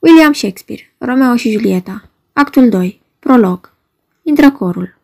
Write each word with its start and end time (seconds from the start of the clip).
William 0.00 0.32
Shakespeare, 0.32 0.94
Romeo 0.98 1.36
și 1.36 1.50
Julieta, 1.50 2.10
actul 2.32 2.68
2, 2.68 3.00
prolog. 3.18 3.72
Intră 4.22 4.50
corul. 4.50 4.98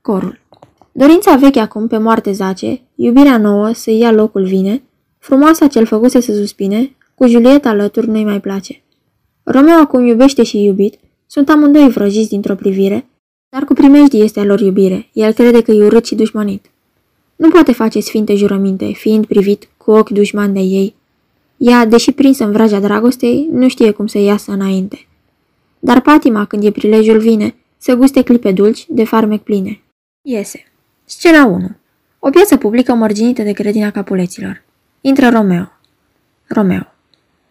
Corul. 0.00 0.40
Dorința 0.92 1.36
veche 1.36 1.60
acum 1.60 1.86
pe 1.86 1.98
moarte 1.98 2.32
zace, 2.32 2.80
iubirea 2.94 3.38
nouă 3.38 3.72
să 3.72 3.90
ia 3.90 4.12
locul 4.12 4.44
vine, 4.44 4.82
frumoasa 5.18 5.66
cel 5.66 5.86
făcuse 5.86 6.20
să 6.20 6.34
suspine, 6.34 6.96
cu 7.14 7.26
Julieta 7.26 7.68
alături 7.68 8.08
nu-i 8.08 8.24
mai 8.24 8.40
place. 8.40 8.82
Romeo 9.42 9.74
acum 9.74 10.04
iubește 10.04 10.42
și 10.42 10.62
iubit, 10.64 10.98
sunt 11.26 11.48
amândoi 11.48 11.90
vrăjiți 11.90 12.28
dintr-o 12.28 12.54
privire, 12.54 13.06
dar 13.48 13.64
cu 13.64 13.72
primejdie 13.72 14.22
este 14.22 14.40
a 14.40 14.44
lor 14.44 14.60
iubire, 14.60 15.08
el 15.12 15.32
crede 15.32 15.62
că 15.62 15.70
e 15.70 15.84
urât 15.84 16.06
și 16.06 16.14
dușmanit. 16.14 16.70
Nu 17.36 17.48
poate 17.48 17.72
face 17.72 18.00
sfinte 18.00 18.34
jurăminte, 18.34 18.92
fiind 18.92 19.26
privit 19.26 19.68
cu 19.76 19.90
ochi 19.90 20.10
dușmani 20.10 20.52
de 20.52 20.60
ei. 20.60 20.94
Ea, 21.64 21.84
deși 21.84 22.12
prinsă 22.12 22.44
în 22.44 22.52
vraja 22.52 22.80
dragostei, 22.80 23.48
nu 23.52 23.68
știe 23.68 23.90
cum 23.90 24.06
să 24.06 24.18
iasă 24.18 24.52
înainte. 24.52 25.06
Dar 25.78 26.00
patima, 26.00 26.44
când 26.44 26.64
e 26.64 26.70
prilejul 26.70 27.18
vine, 27.18 27.54
să 27.78 27.94
guste 27.94 28.22
clipe 28.22 28.52
dulci, 28.52 28.86
de 28.88 29.04
farmec 29.04 29.42
pline. 29.42 29.80
Iese. 30.22 30.64
Scena 31.04 31.44
1. 31.44 31.70
O 32.18 32.30
piață 32.30 32.56
publică 32.56 32.94
mărginită 32.94 33.42
de 33.42 33.52
grădina 33.52 33.90
capuleților. 33.90 34.62
Intră 35.00 35.28
Romeo. 35.28 35.72
Romeo. 36.46 36.92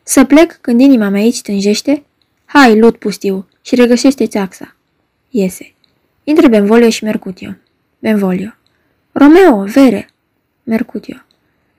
Să 0.04 0.24
plec 0.24 0.58
când 0.62 0.82
inima 0.82 1.10
mea 1.10 1.22
aici 1.22 1.42
tânjește? 1.42 2.04
Hai, 2.46 2.80
lut 2.80 2.98
pustiu, 2.98 3.48
și 3.62 3.76
regăsește 3.76 4.28
țaxa. 4.28 4.76
Iese. 5.30 5.74
Intră 6.24 6.48
Benvolio 6.48 6.90
și 6.90 7.04
Mercutio. 7.04 7.56
Benvolio. 8.00 8.50
Romeo, 9.12 9.64
vere! 9.64 10.10
Mercutio. 10.64 11.16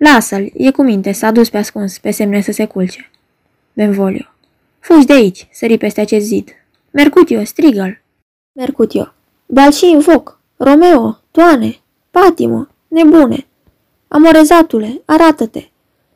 Lasă-l, 0.05 0.51
e 0.55 0.70
cu 0.70 0.83
minte, 0.83 1.12
s-a 1.12 1.30
dus 1.30 1.48
pe 1.48 1.59
ascuns, 1.59 1.98
pe 1.98 2.11
semne 2.11 2.41
să 2.41 2.52
se 2.52 2.66
culce. 2.66 3.11
Benvolio. 3.73 4.25
Fugi 4.78 5.06
de 5.06 5.12
aici, 5.12 5.48
sări 5.52 5.78
peste 5.78 6.01
acest 6.01 6.27
zid. 6.27 6.51
Mercutio, 6.91 7.45
strigă-l. 7.45 8.02
Mercutio. 8.52 9.12
Dar 9.47 9.72
și 9.72 9.91
invoc. 9.91 10.41
Romeo, 10.56 11.19
toane, 11.31 11.81
patimo, 12.11 12.67
nebune. 12.89 13.47
Amorezatule, 14.09 15.03
arată-te. 15.05 15.69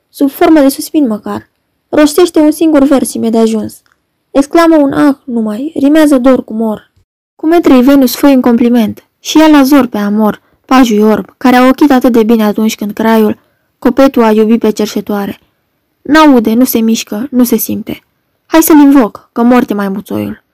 Sub 0.09 0.31
formă 0.31 0.61
de 0.61 0.69
suspin 0.69 1.07
măcar. 1.07 1.49
Rostește 1.89 2.39
un 2.39 2.51
singur 2.51 2.83
vers 2.83 3.15
mi 3.15 3.31
de 3.31 3.39
ajuns. 3.39 3.83
Exclamă 4.31 4.77
un 4.77 4.93
ah 4.93 5.17
numai, 5.25 5.73
rimează 5.75 6.19
dor 6.19 6.45
cu 6.45 6.53
mor. 6.53 6.93
Cu 7.35 7.47
metrei 7.47 7.83
Venus 7.83 8.15
foi 8.15 8.33
în 8.33 8.41
compliment 8.41 9.07
și 9.21 9.41
ea 9.41 9.49
la 9.49 9.63
zor 9.63 9.87
pe 9.87 9.99
amor, 9.99 10.43
pajul 10.65 11.03
orb, 11.03 11.35
care 11.37 11.57
a 11.57 11.67
ochit 11.69 11.91
atât 11.91 12.13
de 12.13 12.23
bine 12.23 12.45
atunci 12.45 12.77
când 12.77 12.93
craiul, 12.93 13.45
copetul 13.79 14.23
a 14.23 14.31
iubit 14.31 14.61
pe 14.61 14.71
cerșetoare. 14.71 15.39
N-aude, 16.03 16.53
nu 16.55 16.65
se 16.65 16.79
mișcă, 16.79 17.27
nu 17.31 17.45
se 17.45 17.57
simte. 17.57 18.01
Hai 18.47 18.63
să-l 18.63 18.79
invoc, 18.79 19.29
că 19.33 19.43
morte 19.43 19.75
mai 19.75 19.89
muțoiul. 19.89 20.45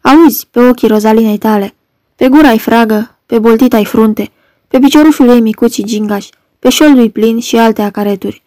Auzi, 0.00 0.46
pe 0.50 0.60
ochii 0.60 0.88
rozalinei 0.88 1.38
tale, 1.38 1.74
pe 2.16 2.28
gura 2.28 2.48
ai 2.48 2.58
fragă, 2.58 3.16
pe 3.26 3.38
boltita 3.38 3.76
ai 3.76 3.84
frunte, 3.84 4.30
pe 4.68 4.78
piciorușul 4.78 5.28
ei 5.28 5.40
micuț 5.40 5.72
și 5.72 5.84
gingaș, 5.84 6.28
pe 6.58 6.68
șoldul 6.68 7.10
plin 7.10 7.40
și 7.40 7.56
alte 7.56 7.82
acareturi. 7.82 8.42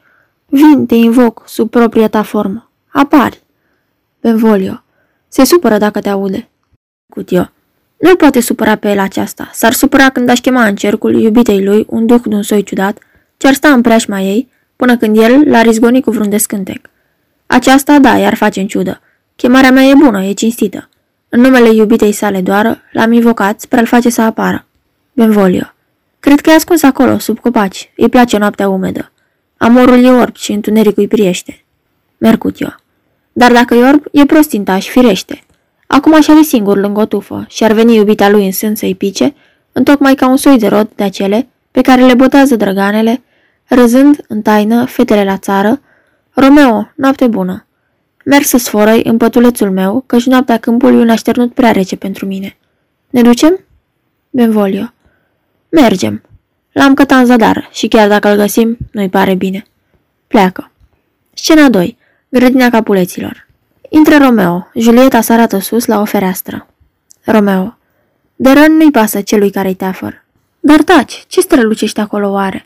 Vin, 0.46 0.86
te 0.86 0.96
invoc, 0.96 1.44
sub 1.46 1.70
propria 1.70 2.08
ta 2.08 2.24
formă. 2.24 2.70
Apari. 2.88 3.42
Benvolio. 4.22 4.84
Se 5.28 5.44
supără 5.44 5.78
dacă 5.78 6.00
te 6.00 6.10
aude. 6.10 6.50
Cutio. 7.10 7.50
Nu-l 7.98 8.16
poate 8.16 8.40
supăra 8.40 8.76
pe 8.76 8.92
el 8.92 9.00
aceasta. 9.00 9.50
S-ar 9.54 9.74
supăra 9.74 10.10
când 10.10 10.30
aș 10.30 10.40
chema 10.40 10.66
în 10.66 10.76
cercul 10.76 11.22
iubitei 11.22 11.64
lui 11.64 11.86
un 11.90 12.06
duh 12.06 12.22
de 12.26 12.36
un 12.36 12.42
soi 12.42 12.64
ciudat, 12.64 12.98
ce 13.38 13.48
ar 13.48 13.54
sta 13.54 13.70
în 13.70 13.82
preajma 13.82 14.20
ei, 14.20 14.50
până 14.76 14.98
când 14.98 15.18
el 15.18 15.44
l-ar 15.46 15.66
izgoni 15.66 16.02
cu 16.02 16.12
vreun 16.12 16.30
descântec. 16.30 16.90
Aceasta, 17.46 18.00
da, 18.00 18.18
i-ar 18.18 18.34
face 18.34 18.60
în 18.60 18.68
ciudă. 18.68 19.02
Chemarea 19.36 19.72
mea 19.72 19.84
e 19.84 19.94
bună, 19.94 20.24
e 20.24 20.34
cinstită. 20.34 20.90
În 21.30 21.42
numele 21.42 21.76
iubitei 21.76 22.12
sale 22.12 22.42
doar, 22.42 22.82
l-am 22.92 23.12
invocat 23.12 23.60
spre 23.60 23.80
a-l 23.80 23.86
face 23.86 24.10
să 24.10 24.22
apară. 24.22 24.66
Benvolio. 25.14 25.74
Cred 26.20 26.40
că 26.40 26.50
e 26.50 26.54
ascuns 26.54 26.84
acolo, 26.84 27.18
sub 27.18 27.40
copaci. 27.40 27.92
Îi 27.96 28.10
place 28.10 28.38
noaptea 28.38 28.70
umedă. 28.70 29.12
Amorul 29.58 30.04
e 30.04 30.10
orb 30.10 30.36
și 30.36 30.52
întunericul 30.52 31.02
îi 31.02 31.08
priește. 31.08 31.64
Mercutio. 32.18 32.76
Dar 33.34 33.52
dacă 33.52 33.76
e 33.76 33.88
orb, 33.88 34.04
e 34.12 34.26
prostintaș, 34.26 34.88
firește. 34.88 35.44
Acum 35.88 36.14
aș 36.14 36.26
fi 36.26 36.44
singur 36.44 36.78
lângă 36.78 37.00
o 37.00 37.06
tufă 37.06 37.46
și 37.50 37.64
ar 37.64 37.72
veni 37.72 37.96
iubita 37.96 38.30
lui 38.30 38.46
în 38.46 38.52
sân 38.52 38.76
să-i 38.76 38.96
pice, 38.96 39.36
întocmai 39.72 40.16
ca 40.16 40.28
un 40.28 40.38
soi 40.38 40.58
de 40.58 40.68
rod 40.68 40.90
de 40.96 41.04
acele 41.04 41.48
pe 41.72 41.82
care 41.82 42.06
le 42.06 42.14
botează 42.14 42.56
drăganele, 42.56 43.22
râzând 43.68 44.26
în 44.28 44.42
taină 44.42 44.86
fetele 44.86 45.24
la 45.24 45.38
țară, 45.38 45.82
Romeo, 46.34 46.92
noapte 46.96 47.28
bună. 47.28 47.66
Merg 48.26 48.44
să 48.44 48.58
sforăi 48.58 49.04
în 49.04 49.18
pătulețul 49.18 49.72
meu, 49.72 50.04
căci 50.06 50.26
noaptea 50.26 50.58
câmpului 50.58 51.02
un 51.02 51.10
așternut 51.10 51.54
prea 51.54 51.72
rece 51.72 51.96
pentru 51.96 52.26
mine. 52.26 52.58
Ne 53.10 53.22
ducem? 53.22 53.60
Benvolio. 54.30 54.94
Mergem. 55.70 56.22
L-am 56.72 56.94
cătat 56.94 57.20
în 57.20 57.26
zadar 57.26 57.70
și 57.72 57.88
chiar 57.88 58.08
dacă 58.08 58.30
îl 58.30 58.36
găsim, 58.36 58.78
nu-i 58.92 59.10
pare 59.10 59.34
bine. 59.34 59.66
Pleacă. 60.28 60.72
Scena 61.34 61.70
2. 61.70 61.98
Grădina 62.30 62.70
capuleților. 62.70 63.48
Intră 63.90 64.18
Romeo. 64.18 64.68
Julieta 64.76 65.22
se 65.22 65.34
arată 65.34 65.60
sus 65.60 65.86
la 65.86 66.00
o 66.00 66.06
fereastră. 66.06 66.68
Romeo. 67.24 67.78
De 68.36 68.52
rând 68.52 68.82
nu-i 68.82 68.92
pasă 68.92 69.22
celui 69.22 69.50
care-i 69.50 69.74
teafăr. 69.74 70.26
Dar 70.60 70.82
taci, 70.82 71.24
ce 71.28 71.42
strălucești 71.42 72.00
acolo 72.00 72.32
oare? 72.32 72.66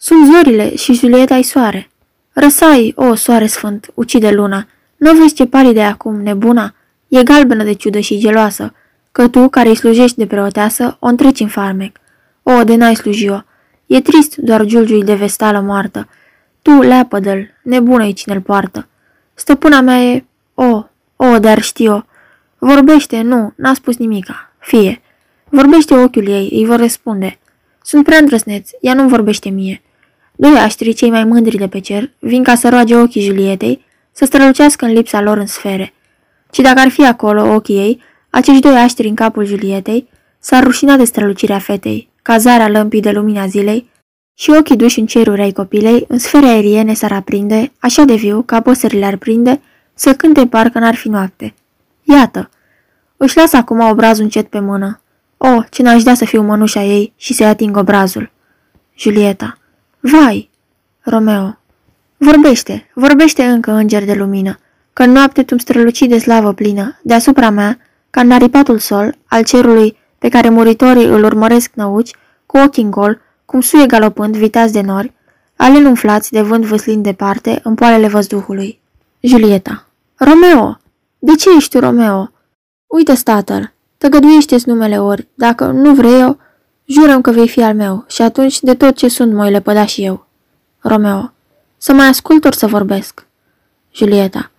Sunt 0.00 0.32
zorile 0.32 0.76
și 0.76 0.92
Julieta-i 0.92 1.42
soare. 1.42 1.90
Răsai, 2.32 2.92
o, 2.96 3.14
soare 3.14 3.46
sfânt, 3.46 3.90
ucide 3.94 4.30
luna. 4.30 4.66
Nu 4.96 5.14
vezi 5.14 5.34
ce 5.34 5.46
palide 5.46 5.82
acum, 5.82 6.20
nebuna? 6.20 6.74
E 7.08 7.22
galbenă 7.22 7.64
de 7.64 7.72
ciudă 7.72 7.98
și 7.98 8.18
geloasă, 8.18 8.74
că 9.12 9.28
tu, 9.28 9.48
care 9.48 9.68
îi 9.68 9.76
slujești 9.76 10.16
de 10.16 10.26
preoteasă, 10.26 10.96
o 11.00 11.06
întreci 11.06 11.40
în 11.40 11.48
farmec. 11.48 11.96
O, 12.42 12.64
de 12.64 12.74
n-ai 12.74 12.94
sluji-o. 12.94 13.40
E 13.86 14.00
trist 14.00 14.36
doar 14.36 14.64
giulgiul 14.64 15.04
de 15.04 15.14
vestală 15.14 15.60
moartă. 15.60 16.08
Tu, 16.62 16.70
leapădă-l, 16.70 17.50
nebună-i 17.62 18.12
cine-l 18.12 18.40
poartă. 18.40 18.86
Stăpâna 19.34 19.80
mea 19.80 20.02
e... 20.02 20.24
O, 20.54 20.84
o, 21.16 21.38
dar 21.38 21.62
știu. 21.62 22.06
Vorbește, 22.58 23.20
nu, 23.20 23.52
n-a 23.56 23.74
spus 23.74 23.96
nimica. 23.96 24.52
Fie. 24.58 25.00
Vorbește 25.48 25.94
ochiul 25.94 26.28
ei, 26.28 26.48
îi 26.52 26.64
vor 26.64 26.76
răspunde. 26.76 27.38
Sunt 27.82 28.04
prea 28.04 28.18
îndrăsneț, 28.18 28.70
ea 28.80 28.94
nu 28.94 29.08
vorbește 29.08 29.48
mie. 29.48 29.82
Doi 30.40 30.58
aștri, 30.58 30.92
cei 30.92 31.10
mai 31.10 31.24
mândri 31.24 31.56
de 31.56 31.68
pe 31.68 31.80
cer, 31.80 32.10
vin 32.18 32.42
ca 32.42 32.54
să 32.54 32.68
roage 32.68 32.96
ochii 32.96 33.22
Julietei, 33.22 33.84
să 34.12 34.24
strălucească 34.24 34.84
în 34.84 34.92
lipsa 34.92 35.20
lor 35.20 35.36
în 35.36 35.46
sfere. 35.46 35.92
Și 36.52 36.62
dacă 36.62 36.80
ar 36.80 36.88
fi 36.88 37.06
acolo 37.06 37.54
ochii 37.54 37.76
ei, 37.76 38.02
acești 38.30 38.60
doi 38.60 38.76
aștri 38.76 39.08
în 39.08 39.14
capul 39.14 39.44
Julietei, 39.44 40.08
s-ar 40.38 40.62
rușina 40.62 40.96
de 40.96 41.04
strălucirea 41.04 41.58
fetei, 41.58 42.08
cazarea 42.22 42.68
lămpii 42.68 43.00
de 43.00 43.10
lumina 43.10 43.46
zilei, 43.46 43.90
și 44.34 44.50
ochii 44.50 44.76
duși 44.76 44.98
în 44.98 45.06
ceruri 45.06 45.40
ai 45.40 45.52
copilei, 45.52 46.04
în 46.08 46.18
sfere 46.18 46.46
aeriene 46.46 46.94
s-ar 46.94 47.12
aprinde, 47.12 47.72
așa 47.78 48.04
de 48.04 48.14
viu, 48.14 48.42
ca 48.42 48.60
păsările 48.60 49.04
ar 49.04 49.16
prinde, 49.16 49.60
să 49.94 50.14
cânte 50.14 50.46
parcă 50.46 50.78
n-ar 50.78 50.94
fi 50.94 51.08
noapte. 51.08 51.54
Iată! 52.02 52.50
Își 53.16 53.36
lasă 53.36 53.56
acum 53.56 53.80
obrazul 53.80 54.24
încet 54.24 54.48
pe 54.48 54.60
mână. 54.60 55.00
O, 55.36 55.62
ce 55.70 55.82
n-aș 55.82 56.02
da 56.02 56.14
să 56.14 56.24
fiu 56.24 56.42
mănușa 56.42 56.82
ei 56.82 57.12
și 57.16 57.32
să-i 57.32 57.46
ating 57.46 57.76
obrazul. 57.76 58.30
Julieta. 58.96 59.57
Vai! 60.00 60.50
Romeo. 61.00 61.58
Vorbește, 62.16 62.90
vorbește 62.94 63.44
încă, 63.44 63.72
înger 63.72 64.04
de 64.04 64.14
lumină, 64.14 64.58
că 64.92 65.02
în 65.02 65.10
noapte 65.10 65.42
tu-mi 65.42 65.60
străluci 65.60 65.98
de 65.98 66.18
slavă 66.18 66.52
plină, 66.52 66.98
deasupra 67.02 67.50
mea, 67.50 67.78
ca 68.10 68.20
în 68.20 68.30
aripatul 68.30 68.78
sol 68.78 69.16
al 69.26 69.44
cerului 69.44 69.96
pe 70.18 70.28
care 70.28 70.48
muritorii 70.48 71.04
îl 71.04 71.24
urmăresc 71.24 71.70
năuci, 71.74 72.10
cu 72.46 72.58
ochii 72.58 72.82
în 72.82 72.90
gol, 72.90 73.20
cum 73.44 73.60
suie 73.60 73.86
galopând, 73.86 74.36
vitați 74.36 74.72
de 74.72 74.80
nori, 74.80 75.12
alin 75.56 75.84
umflați 75.84 76.32
de 76.32 76.42
vânt 76.42 76.64
vâslind 76.64 77.02
departe 77.02 77.60
în 77.62 77.74
poalele 77.74 78.08
văzduhului. 78.08 78.80
Julieta. 79.20 79.86
Romeo! 80.14 80.78
De 81.18 81.34
ce 81.34 81.48
ești 81.56 81.70
tu, 81.70 81.78
Romeo? 81.78 82.30
Uite, 82.86 83.12
tatăl, 83.24 83.72
tăgăduiește-ți 83.98 84.68
numele 84.68 85.00
ori, 85.00 85.28
dacă 85.34 85.66
nu 85.66 85.94
vrei 85.94 86.20
eu, 86.20 86.38
jurăm 86.88 87.20
că 87.20 87.30
vei 87.30 87.48
fi 87.48 87.62
al 87.62 87.74
meu 87.74 88.04
și 88.06 88.22
atunci 88.22 88.60
de 88.60 88.74
tot 88.74 88.96
ce 88.96 89.08
sunt 89.08 89.32
mă 89.32 89.48
lepăda 89.48 89.86
și 89.86 90.04
eu. 90.04 90.26
Romeo. 90.78 91.32
Să 91.76 91.92
mai 91.92 92.06
ascult 92.06 92.44
ori 92.44 92.56
să 92.56 92.66
vorbesc. 92.66 93.26
Julieta. 93.94 94.50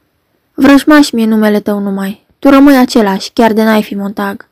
Vrăjmaș 0.53 1.11
mie 1.11 1.25
numele 1.25 1.59
tău 1.59 1.79
numai. 1.79 2.25
Tu 2.39 2.49
rămâi 2.49 2.77
același, 2.77 3.31
chiar 3.33 3.53
de 3.53 3.63
n-ai 3.63 3.83
fi 3.83 3.95
montag. 3.95 4.47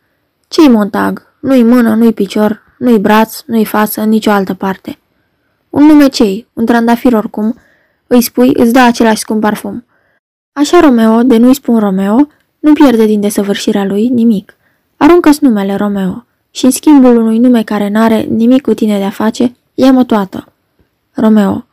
Ce-i 0.47 0.67
montag? 0.67 1.33
Nu-i 1.39 1.63
mână, 1.63 1.95
nu-i 1.95 2.13
picior, 2.13 2.63
nu-i 2.77 2.99
braț, 2.99 3.41
nu-i 3.45 3.65
față, 3.65 4.01
în 4.01 4.09
nicio 4.09 4.31
altă 4.31 4.53
parte. 4.53 4.97
Un 5.69 5.85
nume 5.85 6.07
cei, 6.07 6.47
un 6.53 6.65
trandafir 6.65 7.13
oricum, 7.13 7.55
îi 8.07 8.21
spui, 8.21 8.51
îți 8.53 8.73
dă 8.73 8.79
același 8.79 9.19
scump 9.19 9.41
parfum. 9.41 9.85
Așa 10.53 10.79
Romeo, 10.79 11.23
de 11.23 11.37
nu-i 11.37 11.55
spun 11.55 11.79
Romeo, 11.79 12.27
nu 12.59 12.73
pierde 12.73 13.05
din 13.05 13.21
desăvârșirea 13.21 13.85
lui 13.85 14.07
nimic. 14.07 14.55
Aruncă-ți 14.97 15.43
numele 15.43 15.75
Romeo 15.75 16.26
și 16.57 16.65
în 16.65 16.71
schimbul 16.71 17.17
unui 17.17 17.37
nume 17.37 17.63
care 17.63 17.89
n-are 17.89 18.21
nimic 18.21 18.61
cu 18.61 18.73
tine 18.73 18.97
de-a 18.97 19.09
face, 19.09 19.55
ia-mă 19.73 20.03
toată. 20.03 20.51
Romeo. 21.11 21.65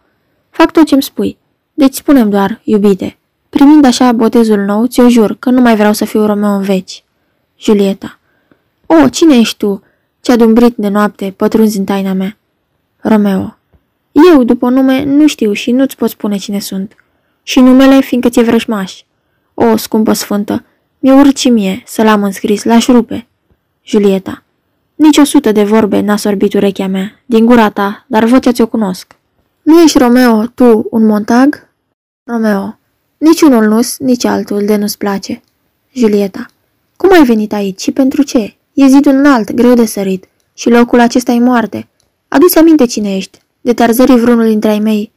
Fac 0.51 0.71
tot 0.71 0.87
ce-mi 0.87 1.03
spui. 1.03 1.39
Deci 1.75 1.95
spunem 1.95 2.31
doar, 2.31 2.61
iubite. 2.65 3.19
Primind 3.49 3.85
așa 3.85 4.13
botezul 4.13 4.59
nou, 4.59 4.87
ți-o 4.87 5.09
jur 5.09 5.37
că 5.39 5.51
nu 5.51 5.61
mai 5.61 5.77
vreau 5.77 5.93
să 5.93 6.05
fiu 6.05 6.27
Romeo 6.27 6.51
în 6.51 6.63
veci. 6.63 7.05
Julieta. 7.59 8.19
O, 8.87 9.09
cine 9.09 9.37
ești 9.37 9.57
tu? 9.57 9.83
Ce-a 10.21 10.37
dumbrit 10.37 10.77
de 10.77 10.89
noapte, 10.89 11.35
pătrunzi 11.37 11.79
în 11.79 11.85
taina 11.85 12.13
mea. 12.13 12.37
Romeo. 12.97 13.57
Eu, 14.33 14.43
după 14.43 14.69
nume, 14.69 15.05
nu 15.05 15.27
știu 15.27 15.53
și 15.53 15.71
nu-ți 15.71 15.97
pot 15.97 16.11
spune 16.11 16.37
cine 16.37 16.61
sunt. 16.61 16.97
Și 17.43 17.61
numele, 17.61 18.01
fiindcă 18.01 18.29
ți-e 18.29 18.43
vrăjmaș. 18.43 19.03
O, 19.55 19.77
scumpă 19.77 20.13
sfântă, 20.13 20.65
mi-e 20.99 21.13
urât 21.13 21.37
și 21.37 21.49
mie 21.49 21.83
să-l 21.87 22.09
am 22.09 22.23
înscris, 22.23 22.65
l-aș 22.65 22.87
rupe. 22.87 23.27
Julieta. 23.83 24.44
Nici 24.95 25.19
o 25.19 25.25
sută 25.25 25.53
de 25.53 25.65
vorbe 25.65 26.01
n-a 26.01 26.17
sorbit 26.17 26.55
urechea 26.55 26.87
mea, 26.87 27.23
din 27.27 27.47
gura 27.47 27.71
ta, 27.71 28.05
dar 28.09 28.25
vocea 28.25 28.53
ți-o 28.53 28.67
cunosc. 28.67 29.07
Nu 29.63 29.81
ești 29.81 29.99
Romeo, 29.99 30.47
tu, 30.47 30.87
un 30.91 31.07
montag? 31.07 31.69
Romeo. 32.25 32.79
Nici 33.19 33.41
unul 33.41 33.65
nu 33.69 33.81
nici 33.99 34.25
altul 34.25 34.65
de 34.65 34.77
nu-ți 34.77 34.99
place. 34.99 35.43
Julieta. 35.93 36.47
Cum 36.97 37.11
ai 37.13 37.25
venit 37.25 37.53
aici 37.53 37.81
și 37.81 37.93
pentru 37.93 38.23
ce? 38.23 38.55
E 38.73 38.87
zidul 38.87 39.13
înalt, 39.13 39.53
greu 39.53 39.75
de 39.75 39.87
sărit. 39.87 40.29
Și 40.55 40.69
locul 40.69 41.01
acesta 41.01 41.33
e 41.33 41.39
moarte. 41.39 41.89
Adu-ți 42.29 42.59
aminte 42.59 42.87
cine 42.87 43.17
ești. 43.17 43.39
De 43.61 43.73
tarzării 43.73 44.21
vreunul 44.21 44.47
dintre 44.47 44.71
ai 44.71 44.79
mei. 44.79 45.13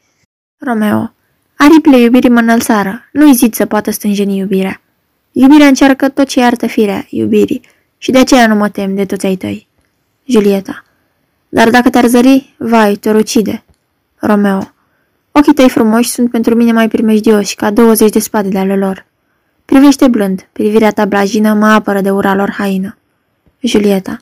Romeo. 0.58 1.14
Aripile 1.58 2.00
iubirii 2.00 2.30
mă 2.30 2.40
înălțară. 2.40 3.10
Nu-i 3.12 3.34
zid 3.34 3.54
să 3.54 3.66
poată 3.66 3.92
stânjeni 3.92 4.38
iubirea. 4.38 4.82
Iubirea 5.32 5.68
încearcă 5.68 6.10
tot 6.10 6.28
ce 6.28 6.40
iartă 6.40 6.68
firea 6.68 7.06
iubirii 7.10 7.62
și 7.98 8.12
de 8.12 8.18
aceea 8.18 8.48
nu 8.48 8.56
mă 8.56 8.70
tem 8.70 8.96
de 8.96 9.06
toți 9.06 9.26
ai 9.26 9.36
tăi. 9.36 9.67
Julieta. 10.28 10.84
Dar 11.50 11.70
dacă 11.70 11.90
te-ar 11.90 12.06
zări, 12.06 12.56
vai, 12.58 12.96
te 12.96 13.12
ucide. 13.12 13.64
Romeo. 14.16 14.72
Ochii 15.32 15.54
tăi 15.54 15.70
frumoși 15.70 16.10
sunt 16.10 16.32
pentru 16.32 16.56
mine 16.56 16.72
mai 16.72 16.88
primejdioși 16.88 17.56
ca 17.56 17.72
20 17.72 18.12
de 18.12 18.20
spade 18.20 18.48
de 18.50 18.58
ale 18.58 18.78
lor. 18.78 19.06
Privește 19.66 20.08
blând, 20.08 20.48
privirea 20.52 20.92
ta 20.92 21.06
blajină 21.06 21.54
mă 21.54 21.68
apără 21.68 22.02
de 22.02 22.12
ura 22.12 22.36
lor 22.36 22.52
haină. 22.52 22.98
Julieta. 23.60 24.20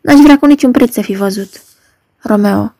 N-aș 0.00 0.18
vrea 0.18 0.38
cu 0.38 0.46
niciun 0.46 0.70
preț 0.70 0.92
să 0.92 1.00
fi 1.00 1.14
văzut. 1.14 1.62
Romeo. 2.18 2.74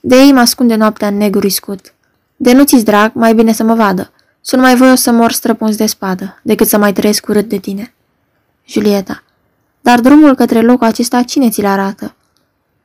De 0.00 0.16
ei 0.16 0.32
mă 0.32 0.40
ascunde 0.40 0.74
noaptea 0.74 1.08
în 1.08 1.16
negru 1.16 1.46
iscut. 1.46 1.94
De 2.36 2.52
nu 2.52 2.64
ți 2.64 2.84
drag, 2.84 3.10
mai 3.14 3.34
bine 3.34 3.52
să 3.52 3.62
mă 3.62 3.74
vadă. 3.74 4.12
Sunt 4.40 4.62
mai 4.62 4.76
voios 4.76 5.00
să 5.00 5.10
mor 5.10 5.32
străpuns 5.32 5.76
de 5.76 5.86
spadă, 5.86 6.40
decât 6.42 6.66
să 6.66 6.78
mai 6.78 6.92
trăiesc 6.92 7.28
urât 7.28 7.48
de 7.48 7.58
tine. 7.58 7.94
Julieta. 8.66 9.22
Dar 9.80 10.00
drumul 10.00 10.34
către 10.34 10.60
locul 10.60 10.86
acesta 10.86 11.22
cine 11.22 11.50
ți-l 11.50 11.66
arată? 11.66 12.14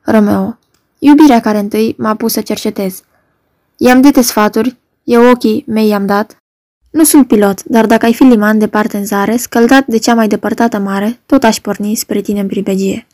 Romeo. 0.02 0.58
Iubirea 1.00 1.40
care 1.40 1.60
întâi 1.60 1.96
m-a 1.98 2.16
pus 2.16 2.32
să 2.32 2.42
cercetez. 2.42 3.02
I-am 3.78 4.02
dete 4.02 4.22
sfaturi, 4.22 4.78
eu 5.04 5.30
ochii 5.30 5.64
mei 5.68 5.88
i-am 5.88 6.06
dat. 6.06 6.38
Nu 6.90 7.04
sunt 7.04 7.28
pilot, 7.28 7.64
dar 7.64 7.86
dacă 7.86 8.06
ai 8.06 8.14
fi 8.14 8.24
liman 8.24 8.60
de 8.60 8.68
parte 8.68 8.98
în 8.98 9.06
zare, 9.06 9.38
scăldat 9.38 9.86
de 9.86 9.98
cea 9.98 10.14
mai 10.14 10.28
depărtată 10.28 10.80
mare, 10.80 11.20
tot 11.26 11.44
aș 11.44 11.60
porni 11.60 11.96
spre 11.96 12.22
tine 12.22 12.40
în 12.40 12.48
pribegie. 12.48 13.08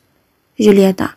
Julieta. 0.55 1.13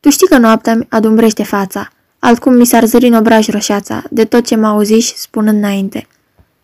Tu 0.00 0.10
știi 0.10 0.26
că 0.26 0.38
noaptea 0.38 0.86
adumbrește 0.88 1.42
fața, 1.42 1.88
altcum 2.18 2.54
mi 2.54 2.66
s-ar 2.66 2.84
zări 2.84 3.06
în 3.06 3.14
obraj 3.14 3.48
roșața, 3.48 4.02
de 4.10 4.24
tot 4.24 4.46
ce 4.46 4.56
mă 4.56 4.66
auziși 4.66 5.16
spunând 5.16 5.56
înainte. 5.56 6.06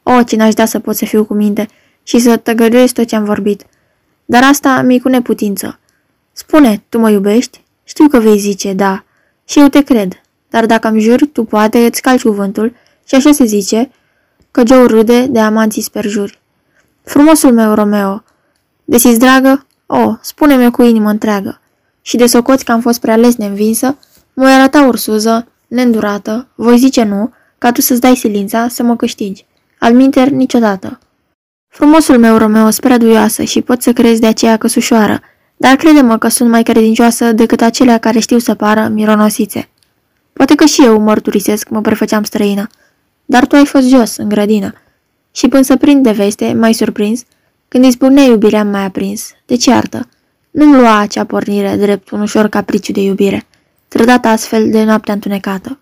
O, 0.02 0.22
ce 0.22 0.37
n-aș 0.37 0.55
da 0.55 0.64
să 0.64 0.79
pot 0.79 0.96
să 0.96 1.05
fiu 1.05 1.25
cu 1.25 1.34
minte 1.34 1.69
și 2.02 2.19
să 2.19 2.37
tăgăduiesc 2.37 2.94
tot 2.94 3.06
ce 3.06 3.17
am 3.17 3.25
vorbit. 3.25 3.64
Dar 4.26 4.43
asta 4.43 4.82
mi 4.82 5.00
cu 5.00 5.08
neputință. 5.08 5.78
Spune, 6.32 6.84
tu 6.88 6.99
mă 6.99 7.11
iubești? 7.11 7.64
Știu 7.84 8.08
că 8.08 8.19
vei 8.19 8.38
zice, 8.38 8.73
da. 8.73 9.05
Și 9.44 9.58
eu 9.58 9.69
te 9.69 9.82
cred. 9.82 10.20
Dar 10.50 10.67
dacă 10.67 10.88
îmi 10.88 11.00
juri, 11.00 11.26
tu 11.26 11.44
poate 11.44 11.78
îți 11.78 12.00
calci 12.00 12.23
cuvântul 12.23 12.75
și 13.05 13.14
așa 13.14 13.32
se 13.32 13.44
zice 13.44 13.90
că 14.50 14.62
Joe 14.67 14.87
râde 14.87 15.26
de 15.26 15.40
amanții 15.40 15.82
sperjuri. 15.82 16.40
Frumosul 17.02 17.52
meu, 17.52 17.75
Romeo, 17.75 18.23
desiți 18.84 19.19
dragă? 19.19 19.67
O, 19.87 20.14
spune-mi 20.20 20.70
cu 20.70 20.82
inimă 20.82 21.11
întreagă. 21.11 21.61
Și 22.02 22.17
de 22.17 22.26
socoți 22.26 22.64
că 22.64 22.72
am 22.72 22.81
fost 22.81 23.00
prea 23.00 23.17
les 23.17 23.37
neînvinsă, 23.37 23.99
mă 24.34 24.46
arăta 24.46 24.82
ursuză, 24.82 25.46
neîndurată, 25.67 26.49
voi 26.55 26.79
zice 26.79 27.02
nu, 27.02 27.32
ca 27.58 27.72
tu 27.72 27.81
să-ți 27.81 28.00
dai 28.00 28.17
silința 28.17 28.69
să 28.69 28.82
mă 28.82 28.96
câștigi. 28.96 29.46
Al 29.79 29.94
minter 29.94 30.29
niciodată. 30.29 30.99
Frumosul 31.76 32.19
meu, 32.19 32.37
Romeo, 32.37 32.70
spre 32.70 32.96
duioasă 32.96 33.43
și 33.43 33.61
pot 33.61 33.82
să 33.82 33.93
crezi 33.93 34.20
de 34.20 34.26
aceea 34.26 34.56
căsușoară, 34.56 35.20
dar 35.56 35.76
crede-mă 35.76 36.19
că 36.19 36.28
sunt 36.28 36.50
mai 36.50 36.62
credincioasă 36.62 37.32
decât 37.32 37.61
acelea 37.61 37.99
care 37.99 38.19
știu 38.19 38.38
să 38.38 38.55
pară 38.55 38.88
mironosițe. 38.93 39.69
Poate 40.32 40.55
că 40.55 40.64
și 40.64 40.84
eu 40.84 41.00
mărturisesc, 41.00 41.69
mă 41.69 41.81
prefăceam 41.81 42.23
străină, 42.23 42.67
dar 43.25 43.46
tu 43.46 43.56
ai 43.56 43.67
fost 43.67 43.88
jos, 43.88 44.17
în 44.17 44.28
grădină, 44.28 44.73
și 45.34 45.49
până 45.49 45.62
să 45.62 45.76
prind 45.76 46.02
de 46.02 46.11
veste, 46.11 46.52
mai 46.52 46.73
surprins, 46.73 47.23
când 47.69 47.84
îi 47.84 47.93
spunea 47.93 48.25
iubirea 48.25 48.64
mai 48.64 48.84
aprins, 48.84 49.31
de 49.46 49.56
ceartă. 49.56 50.08
Nu-mi 50.50 50.76
lua 50.76 50.99
acea 50.99 51.25
pornire 51.25 51.76
drept 51.76 52.11
un 52.11 52.20
ușor 52.20 52.49
capriciu 52.49 52.93
de 52.93 53.00
iubire, 53.00 53.46
trădat 53.88 54.25
astfel 54.25 54.70
de 54.70 54.84
noaptea 54.84 55.14
întunecată. 55.14 55.79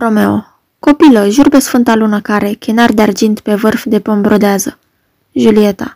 Romeo, 0.00 0.46
copilă, 0.78 1.28
jur 1.28 1.48
pe 1.48 1.58
sfânta 1.58 1.94
lună 1.94 2.20
care, 2.20 2.52
chenar 2.52 2.92
de 2.92 3.02
argint 3.02 3.40
pe 3.40 3.54
vârf 3.54 3.84
de 3.84 4.00
pom 4.00 4.20
brodează. 4.20 4.76
Julieta. 5.32 5.94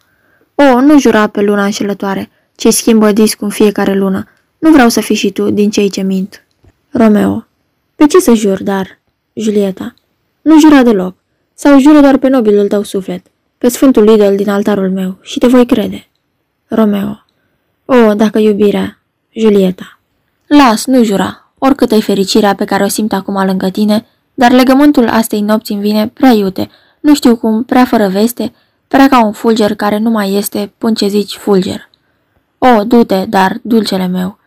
O, 0.55 0.81
nu 0.81 0.99
jura 0.99 1.27
pe 1.27 1.41
luna 1.41 1.65
înșelătoare, 1.65 2.31
ce 2.55 2.71
schimbă 2.71 3.13
discul 3.13 3.47
în 3.47 3.53
fiecare 3.53 3.95
lună. 3.95 4.29
Nu 4.59 4.71
vreau 4.71 4.89
să 4.89 5.01
fii 5.01 5.15
și 5.15 5.31
tu 5.31 5.51
din 5.51 5.71
cei 5.71 5.89
ce 5.89 6.03
mint. 6.03 6.45
Romeo. 6.91 7.47
Pe 7.95 8.07
ce 8.07 8.19
să 8.19 8.35
jur, 8.35 8.63
dar? 8.63 8.99
Julieta. 9.33 9.95
Nu 10.43 10.61
jura 10.61 10.83
deloc. 10.83 11.15
Sau 11.55 11.79
jură 11.79 12.01
doar 12.01 12.17
pe 12.17 12.29
nobilul 12.29 12.69
tău 12.69 12.83
suflet, 12.83 13.27
pe 13.59 13.69
sfântul 13.69 14.09
idol 14.09 14.37
din 14.37 14.49
altarul 14.49 14.91
meu 14.91 15.19
și 15.21 15.39
te 15.39 15.47
voi 15.47 15.67
crede. 15.67 16.07
Romeo. 16.67 17.25
O, 17.85 18.15
dacă 18.15 18.39
iubirea. 18.39 18.99
Julieta. 19.33 19.99
Las, 20.47 20.85
nu 20.85 21.05
jura. 21.05 21.53
Oricât 21.59 21.91
e 21.91 22.01
fericirea 22.01 22.55
pe 22.55 22.65
care 22.65 22.85
o 22.85 22.89
simt 22.89 23.13
acum 23.13 23.45
lângă 23.47 23.71
tine, 23.71 24.07
dar 24.35 24.51
legământul 24.51 25.09
astei 25.09 25.41
nopți 25.41 25.73
îmi 25.73 25.81
vine 25.81 26.09
prea 26.09 26.31
iute, 26.31 26.71
nu 27.01 27.15
știu 27.15 27.37
cum, 27.37 27.65
prea 27.65 27.85
fără 27.85 28.09
veste, 28.09 28.53
prea 28.89 29.09
ca 29.09 29.25
un 29.25 29.33
fulger 29.33 29.75
care 29.75 29.99
nu 29.99 30.11
mai 30.11 30.33
este 30.33 30.73
până 30.79 30.93
ce 30.93 31.09
zici 31.09 31.37
fulger. 31.37 31.89
O, 32.59 32.85
du-te, 32.85 33.25
dar, 33.29 33.59
dulcele 33.63 34.07
meu. 34.07 34.39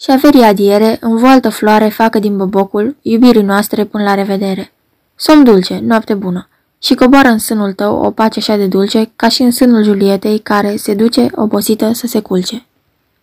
Și 0.00 0.10
șaverii 0.10 0.42
adiere, 0.42 0.96
în 1.00 1.16
voaltă 1.16 1.48
floare 1.48 1.88
facă 1.88 2.18
din 2.18 2.36
bobocul, 2.36 2.96
iubirii 3.02 3.42
noastre 3.42 3.84
până 3.84 4.04
la 4.04 4.14
revedere. 4.14 4.72
Somn 5.16 5.44
dulce, 5.44 5.80
noapte 5.82 6.14
bună. 6.14 6.48
Și 6.82 6.94
coboară 6.94 7.28
în 7.28 7.38
sânul 7.38 7.72
tău 7.72 8.04
o 8.04 8.10
pace 8.10 8.38
așa 8.38 8.56
de 8.56 8.66
dulce, 8.66 9.10
ca 9.16 9.28
și 9.28 9.42
în 9.42 9.50
sânul 9.50 9.82
Julietei, 9.82 10.38
care 10.38 10.76
se 10.76 10.94
duce, 10.94 11.30
obosită, 11.34 11.92
să 11.92 12.06
se 12.06 12.20
culce. 12.20 12.66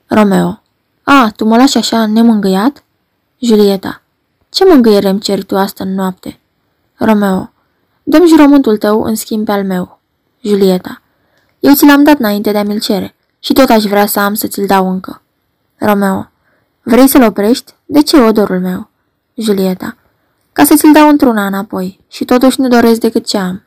Romeo. 0.07 0.61
A, 1.03 1.31
tu 1.35 1.45
mă 1.45 1.57
lași 1.57 1.77
așa 1.77 2.05
nemângâiat? 2.05 2.83
Julieta. 3.39 4.01
Ce 4.49 4.65
mângâiere 4.65 5.09
îmi 5.09 5.19
ceri 5.19 5.43
tu 5.43 5.57
asta 5.57 5.83
în 5.83 5.93
noapte? 5.93 6.39
Romeo. 6.95 7.51
Dăm 8.03 8.27
jurământul 8.27 8.77
tău 8.77 9.03
în 9.03 9.15
schimb 9.15 9.45
pe 9.45 9.51
al 9.51 9.63
meu. 9.63 9.96
Julieta. 10.41 11.01
Eu 11.59 11.73
ți 11.73 11.85
l-am 11.85 12.03
dat 12.03 12.19
înainte 12.19 12.51
de 12.51 12.57
a 12.57 12.63
mi-l 12.63 12.79
cere 12.79 13.15
și 13.39 13.53
tot 13.53 13.69
aș 13.69 13.83
vrea 13.83 14.05
să 14.05 14.19
am 14.19 14.33
să 14.33 14.47
ți-l 14.47 14.65
dau 14.65 14.91
încă. 14.91 15.21
Romeo. 15.77 16.29
Vrei 16.81 17.07
să-l 17.07 17.23
oprești? 17.23 17.73
De 17.85 18.01
ce, 18.01 18.17
odorul 18.21 18.59
meu? 18.59 18.89
Julieta. 19.35 19.97
Ca 20.53 20.63
să 20.63 20.75
ți-l 20.75 20.91
dau 20.93 21.09
într-una 21.09 21.45
înapoi 21.45 21.99
și 22.07 22.25
totuși 22.25 22.61
nu 22.61 22.67
doresc 22.67 22.99
decât 22.99 23.25
ce 23.25 23.37
am. 23.37 23.61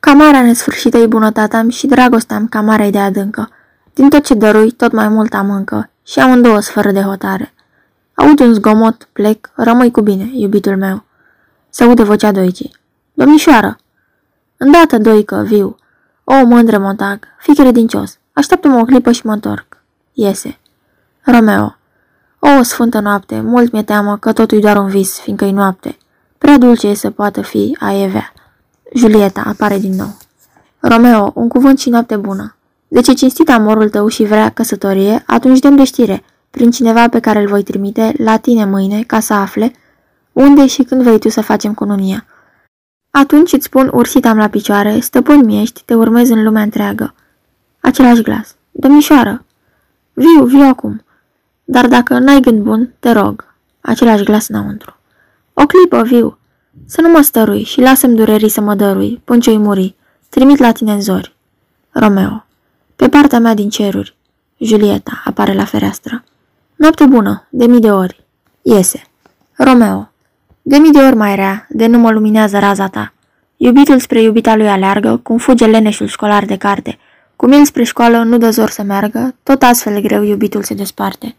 Camara 0.00 0.42
nesfârșită 0.42 0.98
e 0.98 1.06
bunătatea 1.06 1.66
și 1.68 1.86
dragostea 1.86 2.46
ca 2.50 2.60
mare 2.60 2.90
de 2.90 2.98
adâncă. 2.98 3.50
Din 3.94 4.08
tot 4.08 4.24
ce 4.24 4.34
dărui, 4.34 4.70
tot 4.70 4.92
mai 4.92 5.08
mult 5.08 5.34
am 5.34 5.50
încă 5.50 5.90
și 6.02 6.20
am 6.20 6.42
două 6.42 6.60
sfără 6.60 6.90
de 6.90 7.00
hotare. 7.00 7.54
Aud 8.14 8.40
un 8.40 8.52
zgomot, 8.52 9.08
plec, 9.12 9.50
rămâi 9.54 9.90
cu 9.90 10.00
bine, 10.00 10.30
iubitul 10.32 10.76
meu. 10.76 11.04
Se 11.68 11.84
aude 11.84 12.02
vocea 12.02 12.32
Doicii. 12.32 12.76
Domnișoară! 13.12 13.78
Îndată, 14.56 14.98
Doică, 14.98 15.44
viu. 15.46 15.76
O, 16.30 16.46
mândre 16.46 16.78
montag, 16.78 17.24
fii 17.38 17.54
credincios. 17.54 18.18
Așteaptă-mă 18.32 18.78
o 18.78 18.84
clipă 18.84 19.12
și 19.12 19.26
mă 19.26 19.32
întorc. 19.32 19.82
Iese. 20.12 20.58
Romeo. 21.20 21.76
O, 22.38 22.62
sfântă 22.62 23.00
noapte, 23.00 23.40
mult 23.40 23.72
mi-e 23.72 23.82
teamă 23.82 24.16
că 24.16 24.32
totul 24.32 24.58
e 24.58 24.60
doar 24.60 24.76
un 24.76 24.88
vis, 24.88 25.18
fiindcă-i 25.18 25.50
noapte. 25.50 25.96
Prea 26.38 26.58
dulce 26.58 26.86
e 26.86 26.94
să 26.94 27.10
poată 27.10 27.40
fi 27.40 27.76
a 27.80 27.92
Evea. 27.92 28.32
Julieta 28.94 29.42
apare 29.46 29.78
din 29.78 29.94
nou. 29.94 30.16
Romeo, 30.78 31.32
un 31.34 31.48
cuvânt 31.48 31.78
și 31.78 31.90
noapte 31.90 32.16
bună. 32.16 32.56
De 32.88 33.00
ce 33.00 33.12
cinstit 33.12 33.50
amorul 33.50 33.88
tău 33.88 34.08
și 34.08 34.24
vrea 34.24 34.48
căsătorie, 34.48 35.22
atunci 35.26 35.58
dăm 35.58 35.76
de 35.76 35.84
știre, 35.84 36.24
prin 36.50 36.70
cineva 36.70 37.08
pe 37.08 37.20
care 37.20 37.40
îl 37.40 37.48
voi 37.48 37.62
trimite 37.62 38.14
la 38.16 38.36
tine 38.36 38.64
mâine, 38.64 39.02
ca 39.02 39.20
să 39.20 39.32
afle 39.32 39.72
unde 40.32 40.66
și 40.66 40.82
când 40.82 41.02
vei 41.02 41.18
tu 41.18 41.28
să 41.28 41.40
facem 41.40 41.74
cununia. 41.74 42.26
Atunci 43.18 43.52
îți 43.52 43.64
spun 43.64 43.90
ursit 43.92 44.26
am 44.26 44.36
la 44.36 44.48
picioare, 44.48 45.00
stăpân 45.00 45.44
mi-ești, 45.44 45.82
te 45.84 45.94
urmez 45.94 46.28
în 46.28 46.42
lumea 46.42 46.62
întreagă. 46.62 47.14
Același 47.80 48.22
glas. 48.22 48.56
Domnișoară! 48.70 49.44
Viu, 50.12 50.44
viu 50.44 50.62
acum. 50.62 51.04
Dar 51.64 51.86
dacă 51.86 52.18
n-ai 52.18 52.40
gând 52.40 52.62
bun, 52.62 52.94
te 52.98 53.10
rog. 53.10 53.54
Același 53.80 54.24
glas 54.24 54.48
înăuntru. 54.48 54.96
O 55.52 55.66
clipă, 55.66 56.02
viu. 56.02 56.38
Să 56.86 57.00
nu 57.00 57.08
mă 57.08 57.20
stărui 57.20 57.62
și 57.62 57.80
lasă-mi 57.80 58.16
durerii 58.16 58.48
să 58.48 58.60
mă 58.60 58.74
dărui, 58.74 59.20
până 59.24 59.40
ce 59.40 59.56
muri. 59.56 59.94
Trimit 60.28 60.58
la 60.58 60.72
tine 60.72 60.92
în 60.92 61.00
zori. 61.00 61.34
Romeo. 61.90 62.44
Pe 62.96 63.08
partea 63.08 63.38
mea 63.38 63.54
din 63.54 63.68
ceruri. 63.68 64.16
Julieta 64.58 65.22
apare 65.24 65.54
la 65.54 65.64
fereastră. 65.64 66.24
Noapte 66.76 67.06
bună, 67.06 67.46
de 67.50 67.66
mii 67.66 67.80
de 67.80 67.90
ori. 67.90 68.24
Iese. 68.62 69.02
Romeo. 69.52 70.10
De 70.68 70.76
mii 70.76 70.92
de 70.92 70.98
ori 70.98 71.16
mai 71.16 71.34
rea, 71.34 71.66
de 71.68 71.86
nu 71.86 71.98
mă 71.98 72.10
luminează 72.10 72.58
raza 72.58 72.88
ta. 72.88 73.12
Iubitul 73.56 74.00
spre 74.00 74.22
iubita 74.22 74.56
lui 74.56 74.68
aleargă, 74.68 75.20
cum 75.22 75.38
fuge 75.38 75.66
leneșul 75.66 76.06
școlar 76.06 76.44
de 76.44 76.56
carte. 76.56 76.98
Cum 77.36 77.52
el 77.52 77.64
spre 77.64 77.82
școală 77.82 78.18
nu 78.22 78.38
dă 78.38 78.50
zor 78.50 78.70
să 78.70 78.82
meargă, 78.82 79.34
tot 79.42 79.62
astfel 79.62 80.00
greu 80.00 80.22
iubitul 80.22 80.62
se 80.62 80.74
desparte. 80.74 81.36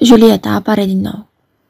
Julieta 0.00 0.48
apare 0.48 0.84
din 0.84 1.00
nou. 1.00 1.26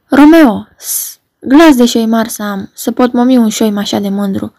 Romeo, 0.09 0.67
s, 0.77 1.19
glas 1.41 1.77
de 1.77 1.87
șoi 1.87 2.07
mari 2.07 2.31
să 2.31 2.43
am, 2.43 2.71
să 2.75 2.91
pot 2.91 3.12
momi 3.12 3.37
un 3.37 3.49
șoim 3.49 3.79
așa 3.79 3.99
de 3.99 4.09
mândru. 4.09 4.55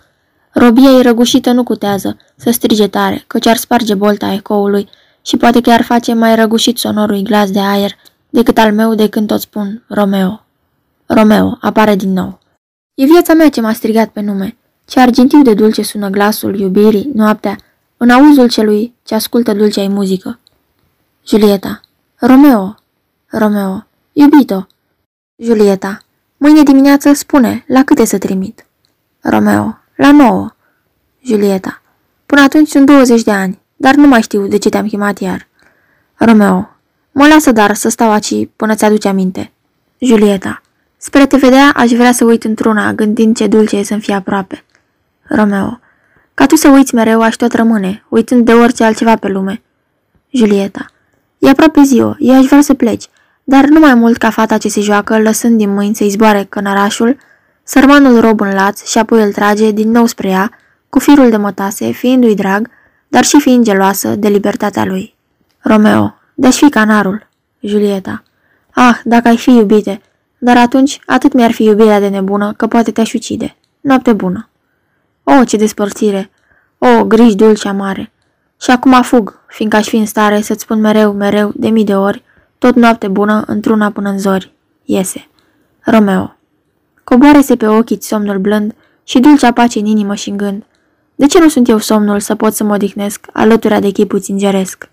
Robia 0.51 0.89
ei 0.89 1.01
răgușită 1.01 1.51
nu 1.51 1.63
cutează, 1.63 2.18
să 2.36 2.51
strige 2.51 2.88
tare, 2.88 3.24
căci 3.27 3.48
ar 3.48 3.56
sparge 3.56 3.94
bolta 3.94 4.34
ecoului 4.34 4.89
și 5.22 5.38
poate 5.38 5.62
chiar 5.62 5.82
face 5.82 6.13
mai 6.13 6.36
răgușit 6.36 6.77
sonorul 6.77 7.22
glas 7.22 7.51
de 7.51 7.60
aer 7.60 7.91
decât 8.29 8.58
al 8.58 8.74
meu 8.74 8.96
de 8.96 9.10
când 9.10 9.27
tot 9.27 9.39
spun 9.39 9.84
Romeo. 9.88 10.44
Romeo 11.12 11.58
apare 11.62 11.96
din 11.96 12.13
nou. 12.13 12.39
E 12.94 13.06
viața 13.06 13.34
mea 13.34 13.50
ce 13.50 13.62
m-a 13.62 13.74
strigat 13.74 14.10
pe 14.10 14.22
nume. 14.22 14.58
Ce 14.86 15.00
argintiu 15.00 15.42
de 15.42 15.54
dulce 15.54 15.82
sună 15.82 16.10
glasul 16.10 16.60
iubirii, 16.60 17.10
noaptea, 17.13 17.58
în 17.98 18.10
auzul 18.10 18.50
celui 18.50 18.94
ce 19.04 19.16
ascultă 19.16 19.54
dulcea 19.54 19.88
muzică. 19.88 20.39
Julieta. 21.28 21.82
Romeo. 22.16 22.75
Romeo. 23.25 23.86
Iubito. 24.13 24.68
Julieta. 25.36 26.00
Mâine 26.38 26.63
dimineață 26.63 27.13
spune, 27.13 27.63
la 27.68 27.84
câte 27.84 28.06
să 28.06 28.18
trimit? 28.18 28.66
Romeo. 29.20 29.78
La 29.96 30.12
nouă. 30.12 30.54
Julieta. 31.22 31.82
Până 32.25 32.42
atunci 32.42 32.68
sunt 32.68 32.86
20 32.86 33.22
de 33.22 33.32
ani, 33.32 33.60
dar 33.75 33.96
nu 33.96 34.08
mai 34.08 34.22
știu 34.22 34.48
de 34.48 34.58
ce 34.58 34.70
te-am 34.70 34.88
chemat 34.88 35.20
iar. 35.20 35.48
Romeo. 36.16 36.70
Mă 37.12 37.28
lasă 37.28 37.51
dar 37.51 37.75
să 37.75 37.89
stau 37.89 38.12
aici 38.12 38.50
până 38.56 38.75
ți-aduce 38.75 39.08
aminte. 39.08 39.51
Julieta. 40.00 40.62
Spre 41.01 41.25
te 41.25 41.38
vedea, 41.38 41.72
aș 41.75 41.91
vrea 41.91 42.12
să 42.12 42.24
uit 42.24 42.44
într-una, 42.44 42.94
gândind 42.94 43.36
ce 43.36 43.48
dulce 43.48 43.77
e 43.77 43.84
să-mi 43.84 44.01
fie 44.01 44.13
aproape. 44.13 44.63
Romeo. 45.22 45.79
Ca 46.34 46.46
tu 46.46 46.56
să 46.56 46.70
uiți 46.70 46.96
mereu, 46.96 47.22
aș 47.22 47.36
tot 47.36 47.53
rămâne, 47.53 48.03
uitând 48.10 48.46
de 48.46 48.53
orice 48.53 48.84
altceva 48.84 49.15
pe 49.15 49.27
lume. 49.27 49.62
Julieta. 50.32 50.86
E 51.38 51.50
aproape 51.50 51.82
ziua, 51.82 52.15
eu 52.20 52.36
aș 52.36 52.46
vrea 52.46 52.62
să 52.62 52.74
pleci, 52.74 53.06
dar 53.44 53.65
nu 53.65 53.79
mai 53.79 53.94
mult 53.94 54.18
ca 54.18 54.29
fata 54.29 54.58
ce 54.58 54.70
se 54.70 54.82
joacă, 54.82 55.20
lăsând 55.20 55.58
din 55.58 55.74
mâini 55.74 55.96
să-i 55.96 56.10
zboare 56.10 56.46
cănărașul, 56.50 57.18
sărmanul 57.63 58.20
rob 58.20 58.41
în 58.41 58.53
laț 58.53 58.84
și 58.84 58.98
apoi 58.98 59.24
îl 59.24 59.32
trage 59.32 59.72
din 59.72 59.91
nou 59.91 60.06
spre 60.06 60.29
ea, 60.29 60.51
cu 60.89 61.00
firul 61.00 61.29
de 61.29 61.38
mătase, 61.38 61.91
fiindu-i 61.91 62.36
drag, 62.36 62.70
dar 63.08 63.24
și 63.24 63.39
fiind 63.39 63.63
geloasă 63.63 64.15
de 64.15 64.27
libertatea 64.27 64.86
lui. 64.86 65.15
Romeo. 65.60 66.15
Deci 66.34 66.56
fi 66.56 66.70
canarul. 66.70 67.27
Julieta. 67.60 68.24
Ah, 68.74 69.00
dacă 69.03 69.27
ai 69.27 69.38
fi 69.38 69.50
iubite, 69.50 70.01
dar 70.39 70.58
atunci 70.58 71.00
atât 71.05 71.34
mi-ar 71.34 71.51
fi 71.51 71.63
iubirea 71.63 72.00
de 72.00 72.08
nebună 72.08 72.53
că 72.53 72.67
poate 72.67 72.91
te-aș 72.91 73.13
ucide. 73.13 73.55
Noapte 73.81 74.13
bună. 74.13 74.50
O, 75.24 75.43
ce 75.43 75.58
despărțire! 75.58 76.29
O, 76.77 77.05
griji 77.05 77.36
dulce 77.36 77.67
amare! 77.67 78.12
Și 78.62 78.72
acum 78.72 79.01
fug, 79.01 79.39
fiindcă 79.48 79.77
aș 79.77 79.88
fi 79.88 79.96
în 79.96 80.05
stare 80.05 80.41
să-ți 80.41 80.62
spun 80.62 80.79
mereu, 80.79 81.12
mereu, 81.12 81.51
de 81.55 81.69
mii 81.69 81.84
de 81.84 81.96
ori, 81.96 82.24
tot 82.58 82.75
noapte 82.75 83.08
bună, 83.08 83.43
într-una 83.48 83.91
până 83.91 84.10
în 84.10 84.19
zori. 84.19 84.53
Iese. 84.84 85.27
Romeo. 85.79 86.36
Coboare-se 87.03 87.55
pe 87.55 87.67
ochii 87.67 88.03
somnul 88.03 88.38
blând 88.38 88.75
și 89.03 89.19
dulcea 89.19 89.51
pace 89.51 89.79
în 89.79 89.86
inimă 89.86 90.15
și 90.15 90.29
în 90.29 90.38
gând. 90.38 90.63
De 91.15 91.25
ce 91.25 91.39
nu 91.39 91.50
sunt 91.50 91.67
eu 91.67 91.77
somnul 91.77 92.19
să 92.19 92.36
pot 92.36 92.53
să 92.53 92.63
mă 92.63 92.74
odihnesc 92.74 93.27
alătura 93.34 93.79
de 93.79 93.89
chipul 93.89 94.19
țingeresc? 94.19 94.89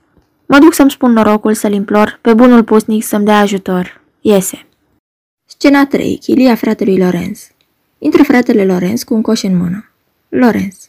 Mă 0.47 0.59
duc 0.59 0.75
să-mi 0.75 0.91
spun 0.91 1.13
norocul 1.13 1.55
să-l 1.55 1.73
implor 1.73 2.19
pe 2.21 2.35
bunul 2.35 2.65
pusnic 2.65 3.05
să-mi 3.05 3.25
dea 3.25 3.39
ajutor. 3.39 4.01
Iese. 4.21 4.67
Scena 5.59 5.87
3. 5.87 6.19
Chilia 6.19 6.55
fratelui 6.55 6.99
Lorenz. 6.99 7.51
Intră 7.99 8.23
fratele 8.23 8.65
Lorenz 8.65 9.03
cu 9.03 9.15
un 9.15 9.23
coș 9.23 9.43
în 9.43 9.57
mână. 9.57 9.91
Lorenz. 10.29 10.89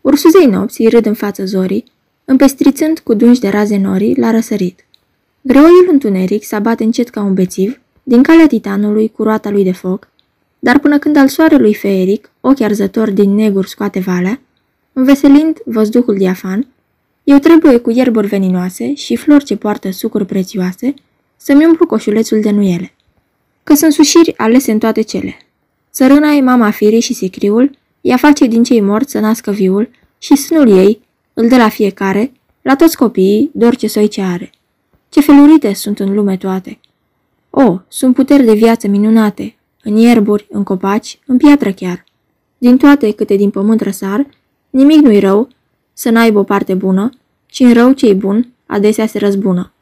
Ursuzei 0.00 0.46
nopții 0.46 0.88
râd 0.88 1.06
în 1.06 1.14
fața 1.14 1.44
zorii, 1.44 1.84
împestrițând 2.24 2.98
cu 2.98 3.14
dungi 3.14 3.40
de 3.40 3.48
raze 3.48 3.76
norii 3.76 4.16
la 4.16 4.30
răsărit. 4.30 4.84
Greoiul 5.40 5.88
întuneric 5.90 6.44
se 6.44 6.54
abate 6.54 6.84
încet 6.84 7.08
ca 7.08 7.22
un 7.22 7.34
bețiv, 7.34 7.80
din 8.02 8.22
calea 8.22 8.46
titanului 8.46 9.08
cu 9.08 9.22
roata 9.22 9.50
lui 9.50 9.64
de 9.64 9.72
foc, 9.72 10.08
dar 10.58 10.78
până 10.78 10.98
când 10.98 11.16
al 11.16 11.28
soarelui 11.28 11.74
feeric, 11.74 12.30
ochi 12.40 12.60
arzător 12.60 13.10
din 13.10 13.34
negur 13.34 13.66
scoate 13.66 14.00
valea, 14.00 14.40
înveselind 14.92 15.58
văzduhul 15.64 16.16
diafan, 16.16 16.66
eu 17.24 17.38
trebuie 17.38 17.78
cu 17.78 17.90
ierburi 17.90 18.26
veninoase 18.26 18.94
și 18.94 19.16
flori 19.16 19.44
ce 19.44 19.56
poartă 19.56 19.90
sucuri 19.90 20.26
prețioase 20.26 20.94
să-mi 21.36 21.66
umplu 21.66 21.86
coșulețul 21.86 22.40
de 22.40 22.50
nuiele. 22.50 22.92
Că 23.64 23.74
sunt 23.74 23.92
sușiri 23.92 24.34
alese 24.36 24.72
în 24.72 24.78
toate 24.78 25.00
cele. 25.00 25.36
Țărâna 25.92 26.30
e 26.30 26.40
mama 26.40 26.70
firii 26.70 27.00
și 27.00 27.14
sicriul, 27.14 27.78
ea 28.00 28.16
face 28.16 28.46
din 28.46 28.62
cei 28.62 28.80
morți 28.80 29.10
să 29.10 29.18
nască 29.18 29.50
viul 29.50 29.90
și 30.18 30.36
sânul 30.36 30.78
ei 30.78 31.00
îl 31.34 31.48
dă 31.48 31.56
la 31.56 31.68
fiecare, 31.68 32.32
la 32.62 32.76
toți 32.76 32.96
copiii, 32.96 33.50
doar 33.54 33.76
ce 33.76 33.86
soi 33.86 34.08
ce 34.08 34.22
are. 34.22 34.50
Ce 35.08 35.20
felurite 35.20 35.74
sunt 35.74 35.98
în 35.98 36.14
lume 36.14 36.36
toate! 36.36 36.80
O, 37.50 37.78
sunt 37.88 38.14
puteri 38.14 38.44
de 38.44 38.54
viață 38.54 38.88
minunate, 38.88 39.56
în 39.82 39.96
ierburi, 39.96 40.46
în 40.50 40.62
copaci, 40.62 41.18
în 41.26 41.36
piatră 41.36 41.72
chiar. 41.72 42.04
Din 42.58 42.76
toate 42.76 43.12
câte 43.12 43.36
din 43.36 43.50
pământ 43.50 43.80
răsar, 43.80 44.26
nimic 44.70 45.00
nu-i 45.00 45.20
rău 45.20 45.48
să 45.92 46.10
n-aibă 46.10 46.38
o 46.38 46.42
parte 46.42 46.74
bună, 46.74 47.10
ci 47.46 47.60
în 47.60 47.72
rău 47.72 47.92
ce 47.92 48.12
bun, 48.12 48.52
adesea 48.66 49.06
se 49.06 49.18
răzbună. 49.18 49.73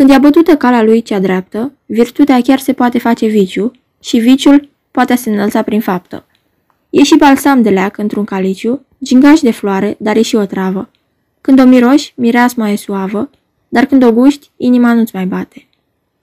Când 0.00 0.12
e 0.12 0.18
bătută 0.18 0.56
calea 0.56 0.82
lui 0.82 1.02
cea 1.02 1.18
dreaptă, 1.18 1.72
virtutea 1.86 2.40
chiar 2.40 2.58
se 2.58 2.72
poate 2.72 2.98
face 2.98 3.26
viciu 3.26 3.70
și 4.02 4.18
viciul 4.18 4.68
poate 4.90 5.14
se 5.14 5.30
înălța 5.30 5.62
prin 5.62 5.80
faptă. 5.80 6.24
E 6.90 7.02
și 7.02 7.16
balsam 7.16 7.62
de 7.62 7.70
leac 7.70 7.98
într-un 7.98 8.24
caliciu, 8.24 8.84
gingaș 9.04 9.40
de 9.40 9.50
floare, 9.50 9.96
dar 9.98 10.16
e 10.16 10.22
și 10.22 10.36
o 10.36 10.44
travă. 10.44 10.90
Când 11.40 11.60
o 11.60 11.64
miroși, 11.64 12.12
mireasma 12.16 12.68
e 12.68 12.76
suavă, 12.76 13.30
dar 13.68 13.84
când 13.84 14.02
o 14.02 14.12
guști, 14.12 14.50
inima 14.56 14.92
nu-ți 14.92 15.14
mai 15.14 15.26
bate. 15.26 15.66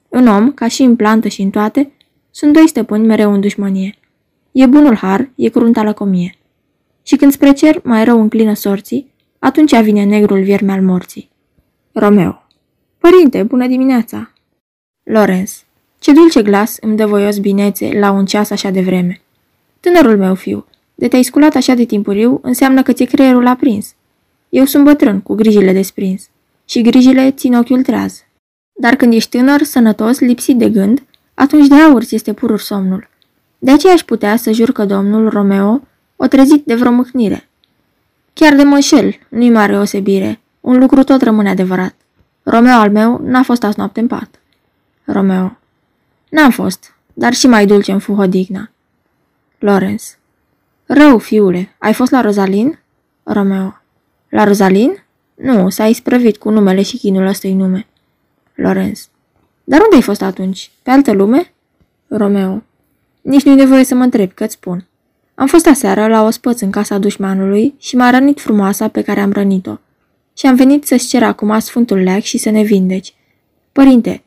În 0.08 0.26
om, 0.26 0.52
ca 0.52 0.68
și 0.68 0.82
în 0.82 0.96
plantă 0.96 1.28
și 1.28 1.42
în 1.42 1.50
toate, 1.50 1.92
sunt 2.30 2.52
doi 2.52 2.68
stăpâni 2.68 3.06
mereu 3.06 3.32
în 3.32 3.40
dușmănie. 3.40 3.98
E 4.52 4.66
bunul 4.66 4.94
har, 4.94 5.30
e 5.34 5.48
crunta 5.48 5.82
lăcomie. 5.82 6.38
Și 7.02 7.16
când 7.16 7.32
spre 7.32 7.52
cer 7.52 7.80
mai 7.84 8.04
rău 8.04 8.20
înclină 8.20 8.54
sorții, 8.54 9.12
atunci 9.38 9.80
vine 9.80 10.04
negrul 10.04 10.42
vierme 10.42 10.72
al 10.72 10.82
morții. 10.82 11.30
Romeo 11.92 12.42
Părinte, 12.98 13.42
bună 13.42 13.66
dimineața! 13.66 14.32
Lorenz 15.02 15.64
Ce 15.98 16.12
dulce 16.12 16.42
glas 16.42 16.76
îmi 16.80 16.96
dă 16.96 17.06
voios 17.06 17.38
binețe 17.38 17.98
la 17.98 18.10
un 18.10 18.26
ceas 18.26 18.50
așa 18.50 18.70
de 18.70 18.80
vreme. 18.80 19.20
Tânărul 19.80 20.16
meu 20.16 20.34
fiu, 20.34 20.66
de 20.94 21.08
te-ai 21.08 21.22
sculat 21.22 21.54
așa 21.54 21.74
de 21.74 21.84
timpuriu, 21.84 22.38
înseamnă 22.42 22.82
că 22.82 22.92
ți-e 22.92 23.06
creierul 23.06 23.46
aprins. 23.46 23.94
Eu 24.48 24.64
sunt 24.64 24.84
bătrân, 24.84 25.20
cu 25.20 25.34
grijile 25.34 25.72
desprins. 25.72 26.28
Și 26.64 26.80
grijile 26.80 27.30
țin 27.30 27.54
ochiul 27.54 27.82
treaz. 27.82 28.24
Dar 28.72 28.94
când 28.94 29.12
ești 29.12 29.38
tânăr, 29.38 29.62
sănătos, 29.62 30.18
lipsit 30.18 30.56
de 30.56 30.70
gând, 30.70 31.02
atunci 31.34 31.66
de 31.66 31.74
aur 31.74 32.02
ți 32.02 32.14
este 32.14 32.32
purur 32.32 32.60
somnul. 32.60 33.08
De 33.58 33.70
aceea 33.70 33.92
aș 33.92 34.02
putea 34.02 34.36
să 34.36 34.52
jur 34.52 34.72
că 34.72 34.84
domnul 34.84 35.28
Romeo 35.28 35.80
o 36.16 36.26
trezit 36.26 36.64
de 36.64 36.74
vreo 36.74 36.90
mâhnire. 36.90 37.48
Chiar 38.32 38.56
de 38.56 38.62
mășel, 38.62 39.14
nu-i 39.28 39.50
mare 39.50 39.78
osebire, 39.78 40.40
un 40.60 40.78
lucru 40.78 41.04
tot 41.04 41.22
rămâne 41.22 41.50
adevărat. 41.50 41.94
Romeo 42.50 42.78
al 42.78 42.90
meu 42.90 43.20
n-a 43.24 43.42
fost 43.42 43.64
azi 43.64 43.78
noapte 43.78 44.00
în 44.00 44.06
pat. 44.06 44.40
Romeo. 45.04 45.58
N-am 46.28 46.50
fost, 46.50 46.94
dar 47.14 47.32
și 47.32 47.46
mai 47.46 47.66
dulce 47.66 47.92
în 47.92 47.98
fu 47.98 48.26
digna. 48.26 48.70
Lorenz. 49.58 50.16
Rău, 50.86 51.18
fiule, 51.18 51.74
ai 51.78 51.92
fost 51.92 52.10
la 52.10 52.20
Rozalin? 52.20 52.78
Romeo. 53.22 53.80
La 54.28 54.44
Rozalin? 54.44 55.04
Nu, 55.34 55.68
s-a 55.68 55.86
isprăvit 55.86 56.36
cu 56.36 56.50
numele 56.50 56.82
și 56.82 56.98
chinul 56.98 57.26
ăsta 57.26 57.48
nume. 57.48 57.86
Lorenz. 58.54 59.08
Dar 59.64 59.80
unde 59.80 59.94
ai 59.94 60.02
fost 60.02 60.22
atunci? 60.22 60.70
Pe 60.82 60.90
altă 60.90 61.12
lume? 61.12 61.52
Romeo. 62.06 62.62
Nici 63.20 63.44
nu-i 63.44 63.54
nevoie 63.54 63.84
să 63.84 63.94
mă 63.94 64.02
întreb, 64.02 64.32
că-ți 64.32 64.54
spun. 64.54 64.86
Am 65.34 65.46
fost 65.46 65.66
aseară 65.66 66.06
la 66.06 66.24
ospăț 66.24 66.60
în 66.60 66.70
casa 66.70 66.98
dușmanului 66.98 67.74
și 67.78 67.96
m-a 67.96 68.10
rănit 68.10 68.40
frumoasa 68.40 68.88
pe 68.88 69.02
care 69.02 69.20
am 69.20 69.32
rănit-o. 69.32 69.76
Și 70.38 70.46
am 70.46 70.54
venit 70.54 70.86
să-ți 70.86 71.08
cer 71.08 71.22
acum 71.22 71.58
sfântul 71.58 71.98
leac 71.98 72.22
și 72.22 72.38
să 72.38 72.50
ne 72.50 72.62
vindeci. 72.62 73.14
Părinte, 73.72 74.22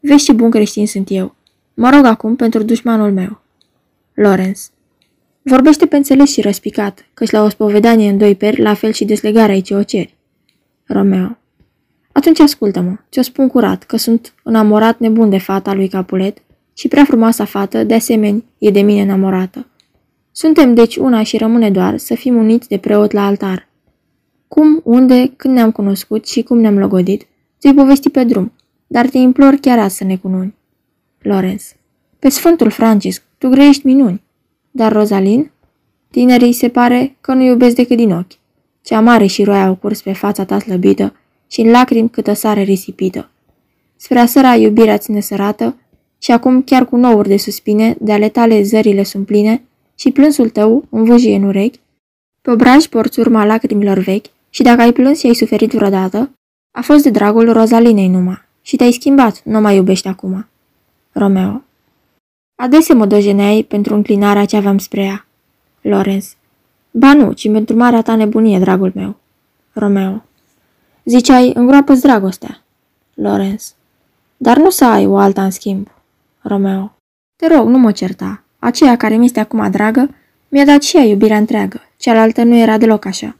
vezi 0.00 0.24
ce 0.24 0.32
bun 0.32 0.50
creștin 0.50 0.86
sunt 0.86 1.06
eu. 1.10 1.34
Mă 1.74 1.90
rog 1.90 2.04
acum 2.04 2.36
pentru 2.36 2.62
dușmanul 2.62 3.12
meu. 3.12 3.40
Lorenz. 4.14 4.70
Vorbește 5.42 5.86
pe 5.86 5.96
înțeles 5.96 6.30
și 6.32 6.40
răspicat, 6.40 7.06
căci 7.14 7.30
la 7.30 7.42
o 7.42 7.48
spovedanie 7.48 8.10
în 8.10 8.18
doi 8.18 8.34
peri, 8.34 8.60
la 8.60 8.74
fel 8.74 8.92
și 8.92 9.04
deslegarea 9.04 9.54
aici 9.54 9.70
o 9.70 9.82
ceri. 9.82 10.16
Romeo. 10.84 11.38
Atunci 12.12 12.40
ascultă-mă, 12.40 12.96
ți-o 13.10 13.22
spun 13.22 13.48
curat, 13.48 13.82
că 13.82 13.96
sunt 13.96 14.34
enamorat 14.44 14.98
nebun 14.98 15.30
de 15.30 15.38
fata 15.38 15.74
lui 15.74 15.88
Capulet 15.88 16.38
și 16.74 16.88
prea 16.88 17.04
frumoasa 17.04 17.44
fată, 17.44 17.84
de 17.84 17.94
asemenea, 17.94 18.42
e 18.58 18.70
de 18.70 18.80
mine 18.80 19.00
enamorată. 19.00 19.66
Suntem 20.32 20.74
deci 20.74 20.96
una 20.96 21.22
și 21.22 21.36
rămâne 21.36 21.70
doar 21.70 21.98
să 21.98 22.14
fim 22.14 22.36
uniți 22.36 22.68
de 22.68 22.78
preot 22.78 23.12
la 23.12 23.26
altar. 23.26 23.65
Cum, 24.48 24.80
unde, 24.84 25.32
când 25.36 25.54
ne-am 25.54 25.70
cunoscut 25.70 26.28
și 26.28 26.42
cum 26.42 26.58
ne-am 26.58 26.78
logodit, 26.78 27.26
ți-i 27.60 27.74
povesti 27.74 28.10
pe 28.10 28.24
drum, 28.24 28.52
dar 28.86 29.08
te 29.08 29.18
implor 29.18 29.54
chiar 29.54 29.78
azi 29.78 29.96
să 29.96 30.04
ne 30.04 30.16
cununi. 30.16 30.54
Lorenz. 31.18 31.74
Pe 32.18 32.28
Sfântul 32.28 32.70
Francisc, 32.70 33.22
tu 33.38 33.48
grăiești 33.48 33.86
minuni. 33.86 34.22
Dar 34.70 34.92
Rozalin? 34.92 35.50
Tinerii 36.10 36.52
se 36.52 36.68
pare 36.68 37.16
că 37.20 37.34
nu 37.34 37.42
iubesc 37.42 37.74
decât 37.76 37.96
din 37.96 38.12
ochi. 38.12 38.32
Cea 38.82 39.00
mare 39.00 39.26
și 39.26 39.44
roia 39.44 39.66
au 39.66 39.74
curs 39.74 40.02
pe 40.02 40.12
fața 40.12 40.44
ta 40.44 40.58
slăbită 40.58 41.16
și 41.46 41.60
în 41.60 41.70
lacrimi 41.70 42.10
câtă 42.10 42.32
sare 42.32 42.62
risipită. 42.62 43.30
Spre 43.96 44.26
săra 44.26 44.54
iubirea 44.54 44.98
ține 44.98 45.20
sărată 45.20 45.76
și 46.18 46.30
acum 46.30 46.62
chiar 46.62 46.86
cu 46.86 46.96
nouri 46.96 47.28
de 47.28 47.36
suspine, 47.36 47.96
de 48.00 48.12
ale 48.12 48.28
tale 48.28 48.62
zările 48.62 49.02
sunt 49.02 49.26
pline 49.26 49.62
și 49.94 50.10
plânsul 50.10 50.48
tău 50.48 50.84
învâjie 50.90 51.36
în 51.36 51.42
urechi, 51.42 51.80
pe 52.42 52.50
obraj 52.50 52.86
porți 52.86 53.20
urma 53.20 53.44
lacrimilor 53.44 53.98
vechi 53.98 54.26
și 54.56 54.62
dacă 54.62 54.80
ai 54.80 54.92
plâns 54.92 55.18
și 55.18 55.26
ai 55.26 55.34
suferit 55.34 55.72
vreodată, 55.72 56.30
a 56.78 56.80
fost 56.80 57.02
de 57.02 57.10
dragul 57.10 57.52
Rozalinei 57.52 58.08
numai 58.08 58.42
și 58.62 58.76
te-ai 58.76 58.92
schimbat, 58.92 59.42
nu 59.44 59.60
mai 59.60 59.76
iubești 59.76 60.08
acum. 60.08 60.48
Romeo 61.12 61.62
Adesea 62.62 62.94
mă 62.94 63.06
dojeneai 63.06 63.62
pentru 63.62 63.94
înclinarea 63.94 64.44
ce 64.44 64.56
aveam 64.56 64.78
spre 64.78 65.02
ea. 65.02 65.26
Lorenz 65.80 66.36
Ba 66.90 67.14
nu, 67.14 67.32
ci 67.32 67.50
pentru 67.50 67.76
marea 67.76 68.02
ta 68.02 68.14
nebunie, 68.14 68.58
dragul 68.58 68.92
meu. 68.94 69.16
Romeo 69.72 70.24
Ziceai, 71.04 71.52
îngroapă-ți 71.54 72.02
dragostea. 72.02 72.62
Lorenz 73.14 73.74
Dar 74.36 74.56
nu 74.56 74.70
să 74.70 74.84
ai 74.84 75.06
o 75.06 75.16
alta 75.16 75.44
în 75.44 75.50
schimb. 75.50 75.88
Romeo 76.40 76.96
Te 77.36 77.54
rog, 77.54 77.68
nu 77.68 77.78
mă 77.78 77.92
certa. 77.92 78.42
Aceea 78.58 78.96
care 78.96 79.16
mi 79.16 79.24
este 79.24 79.40
acum 79.40 79.70
dragă, 79.70 80.14
mi-a 80.48 80.64
dat 80.64 80.82
și 80.82 80.96
ea 80.96 81.02
iubirea 81.02 81.36
întreagă. 81.36 81.80
Cealaltă 81.96 82.42
nu 82.42 82.56
era 82.56 82.78
deloc 82.78 83.04
așa. 83.04 83.36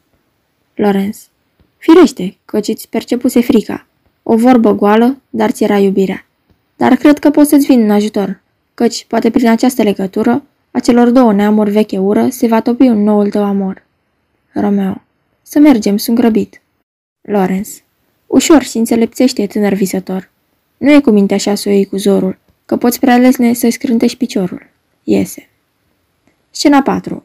Lorenz 0.76 1.28
Firește, 1.76 2.36
căci 2.44 2.68
îți 2.68 2.88
percepuse 2.88 3.40
frica. 3.40 3.86
O 4.22 4.36
vorbă 4.36 4.74
goală, 4.74 5.20
dar 5.30 5.50
ți 5.50 5.64
era 5.64 5.78
iubirea. 5.78 6.26
Dar 6.76 6.96
cred 6.96 7.18
că 7.18 7.30
pot 7.30 7.46
să-ți 7.46 7.66
vin 7.66 7.80
în 7.80 7.90
ajutor, 7.90 8.40
căci, 8.74 9.04
poate 9.04 9.30
prin 9.30 9.48
această 9.48 9.82
legătură, 9.82 10.42
a 10.70 10.80
celor 10.80 11.10
două 11.10 11.32
neamuri 11.32 11.70
veche 11.70 11.98
ură 11.98 12.28
se 12.28 12.46
va 12.46 12.60
topi 12.60 12.82
un 12.82 13.02
noul 13.02 13.30
tău 13.30 13.44
amor. 13.44 13.82
Romeo. 14.52 15.02
Să 15.42 15.58
mergem, 15.58 15.96
sunt 15.96 16.16
grăbit. 16.16 16.62
Lorenz. 17.20 17.82
Ușor 18.26 18.62
și 18.62 18.76
înțelepțește, 18.76 19.46
tânăr 19.46 19.72
visător. 19.72 20.30
Nu 20.76 20.92
e 20.92 21.00
cu 21.00 21.10
minte 21.10 21.34
așa 21.34 21.54
să 21.54 21.68
o 21.68 21.72
iei 21.72 21.84
cu 21.84 21.96
zorul, 21.96 22.38
că 22.66 22.76
poți 22.76 23.00
prea 23.00 23.16
lesne 23.16 23.52
să-i 23.52 23.70
scrântești 23.70 24.16
piciorul. 24.16 24.66
Iese. 25.02 25.48
Scena 26.50 26.82
4. 26.82 27.24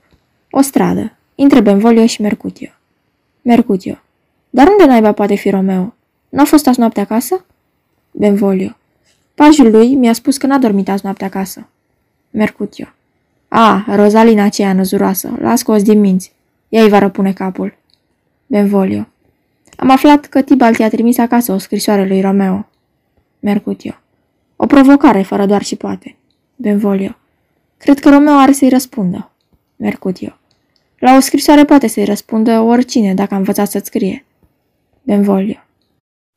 O 0.50 0.62
stradă. 0.62 1.16
Intră 1.36 1.62
Benvolio 1.62 2.06
și 2.06 2.22
Mercutio. 2.22 2.70
Mercutio. 3.42 4.00
Dar 4.50 4.68
unde 4.68 4.86
naiba 4.86 5.12
poate 5.12 5.36
fi 5.36 5.50
Romeo? 5.50 5.94
N-a 6.30 6.44
fost 6.44 6.68
azi 6.68 6.80
noapte 6.80 7.00
acasă? 7.00 7.46
Benvolio. 8.12 8.76
Pajul 9.36 9.72
lui 9.72 9.96
mi-a 9.96 10.14
spus 10.14 10.38
că 10.38 10.48
n-a 10.48 10.58
dormit 10.58 10.90
azi 10.90 11.02
noapte 11.04 11.26
acasă. 11.26 11.68
Mercutio. 12.30 12.86
A, 13.48 13.86
Rozalina 13.88 14.44
aceea 14.44 14.74
năzuroasă, 14.74 15.38
l-a 15.40 15.56
scos 15.56 15.84
din 15.84 16.00
minți. 16.00 16.34
Ea 16.70 16.84
îi 16.84 16.90
va 16.90 17.00
răpune 17.00 17.34
capul. 17.34 17.78
Benvolio. 18.48 19.08
Am 19.76 19.90
aflat 19.90 20.26
că 20.26 20.42
Tibalt 20.42 20.78
i-a 20.78 20.90
trimis 20.90 21.18
acasă 21.18 21.52
o 21.52 21.58
scrisoare 21.58 22.08
lui 22.08 22.22
Romeo. 22.22 22.68
Mercutio. 23.40 23.94
O 24.56 24.66
provocare 24.66 25.22
fără 25.22 25.46
doar 25.46 25.62
și 25.62 25.76
poate. 25.76 26.16
Benvolio. 26.56 27.16
Cred 27.78 28.00
că 28.00 28.10
Romeo 28.10 28.34
are 28.34 28.52
să-i 28.52 28.70
răspundă. 28.70 29.32
Mercutio. 29.76 30.38
La 31.02 31.16
o 31.16 31.20
scrisoare 31.20 31.66
poate 31.66 31.88
să-i 31.88 32.06
răspundă 32.06 32.60
oricine 32.60 33.14
dacă 33.14 33.34
a 33.34 33.38
învățat 33.38 33.70
să-ți 33.70 33.86
scrie. 33.86 34.26
Benvolio. 35.02 35.56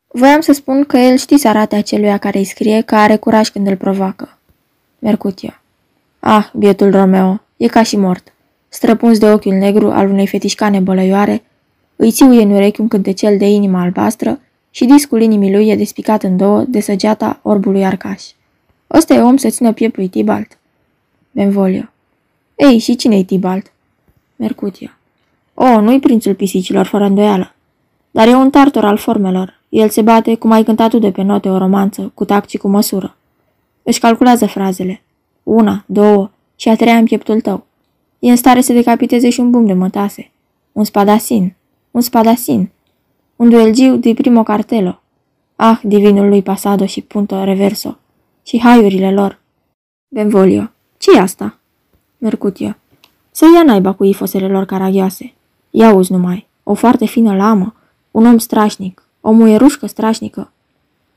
Voiam 0.06 0.40
să 0.40 0.52
spun 0.52 0.85
că 0.85 0.97
el 0.97 1.16
știe 1.16 1.38
să 1.38 1.49
arate 1.49 1.76
aceluia 1.76 2.18
care 2.18 2.38
îi 2.38 2.44
scrie 2.44 2.80
că 2.80 2.94
are 2.94 3.16
curaj 3.16 3.48
când 3.48 3.66
îl 3.66 3.77
provoacă. 3.77 4.38
Mercutio. 4.98 5.50
Ah, 6.20 6.50
bietul 6.55 6.90
Romeo, 6.90 7.40
e 7.57 7.66
ca 7.66 7.83
și 7.83 7.96
mort. 7.96 8.33
Străpuns 8.68 9.18
de 9.18 9.33
ochiul 9.33 9.53
negru 9.53 9.90
al 9.90 10.11
unei 10.11 10.27
fetișcane 10.27 10.81
bălăioare, 10.81 11.42
îi 11.96 12.11
țiuie 12.11 12.42
în 12.42 12.50
urechi 12.50 12.81
un 12.81 12.88
cântecel 12.88 13.38
de 13.38 13.46
inimă 13.46 13.79
albastră 13.79 14.40
și 14.70 14.85
discul 14.85 15.22
inimii 15.22 15.53
lui 15.53 15.68
e 15.68 15.77
despicat 15.77 16.22
în 16.22 16.37
două 16.37 16.64
de 16.68 16.81
săgeata 16.81 17.40
orbului 17.42 17.85
arcaș. 17.85 18.22
Ăsta 18.90 19.14
e 19.14 19.20
om 19.20 19.37
să 19.37 19.48
țină 19.48 19.72
piept 19.72 19.96
lui 19.96 20.09
Tibalt. 20.09 20.59
Benvolio. 21.31 21.90
Ei, 22.57 22.79
și 22.79 22.96
cine-i 22.96 23.24
Tibalt? 23.24 23.72
Mercutio. 24.37 24.88
O, 25.55 25.81
nu-i 25.81 26.01
prințul 26.01 26.35
pisicilor, 26.35 26.87
fără 26.87 27.05
îndoială. 27.05 27.55
Dar 28.11 28.29
e 28.29 28.35
un 28.35 28.51
tartor 28.51 28.85
al 28.85 28.97
formelor. 28.97 29.61
El 29.68 29.88
se 29.88 30.03
bate, 30.03 30.35
cum 30.35 30.51
ai 30.51 30.62
cântat 30.62 30.90
tu 30.90 30.99
de 30.99 31.11
pe 31.11 31.23
note 31.23 31.49
o 31.49 31.59
romanță, 31.59 32.11
cu 32.14 32.25
tact 32.25 32.49
și 32.49 32.57
cu 32.57 32.68
măsură. 32.68 33.16
Își 33.83 34.01
calculează 34.01 34.47
frazele. 34.47 35.03
Una, 35.42 35.85
două 35.87 36.31
și 36.57 36.68
a 36.68 36.77
treia 36.77 36.97
în 36.97 37.05
pieptul 37.05 37.40
tău. 37.40 37.66
E 38.18 38.31
în 38.31 38.37
stare 38.37 38.61
să 38.61 38.73
decapiteze 38.73 39.31
și 39.31 39.40
un 39.40 39.51
bum 39.51 39.66
de 39.66 39.73
mătase. 39.73 40.31
Un 40.73 40.85
spadasin. 40.85 41.55
Un 41.90 42.01
spadasin. 42.01 42.70
Un 43.37 43.49
duelgiu 43.49 43.97
de 43.97 44.14
primo 44.14 44.42
cartelo. 44.42 45.03
Ah, 45.57 45.81
divinul 45.83 46.29
lui 46.29 46.42
Pasado 46.42 46.87
și 46.87 47.01
Punto 47.01 47.44
Reverso. 47.44 47.99
Și 48.42 48.61
haiurile 48.61 49.12
lor. 49.12 49.40
Benvolio. 50.09 50.70
ce 50.99 51.11
e 51.16 51.20
asta? 51.20 51.59
Mercutio. 52.18 52.77
Să 53.37 53.47
ia 53.55 53.62
naiba 53.62 53.92
cu 53.92 54.05
ifosele 54.05 54.49
lor 54.49 54.64
caragioase. 54.64 55.33
Ia 55.70 55.94
uzi 55.94 56.12
numai. 56.12 56.47
O 56.62 56.75
foarte 56.75 57.07
fină 57.07 57.37
lamă. 57.37 57.75
Un 58.11 58.27
om 58.27 58.38
strașnic. 58.38 59.03
O 59.20 59.31
muierușcă 59.31 59.87
strașnică. 59.87 60.53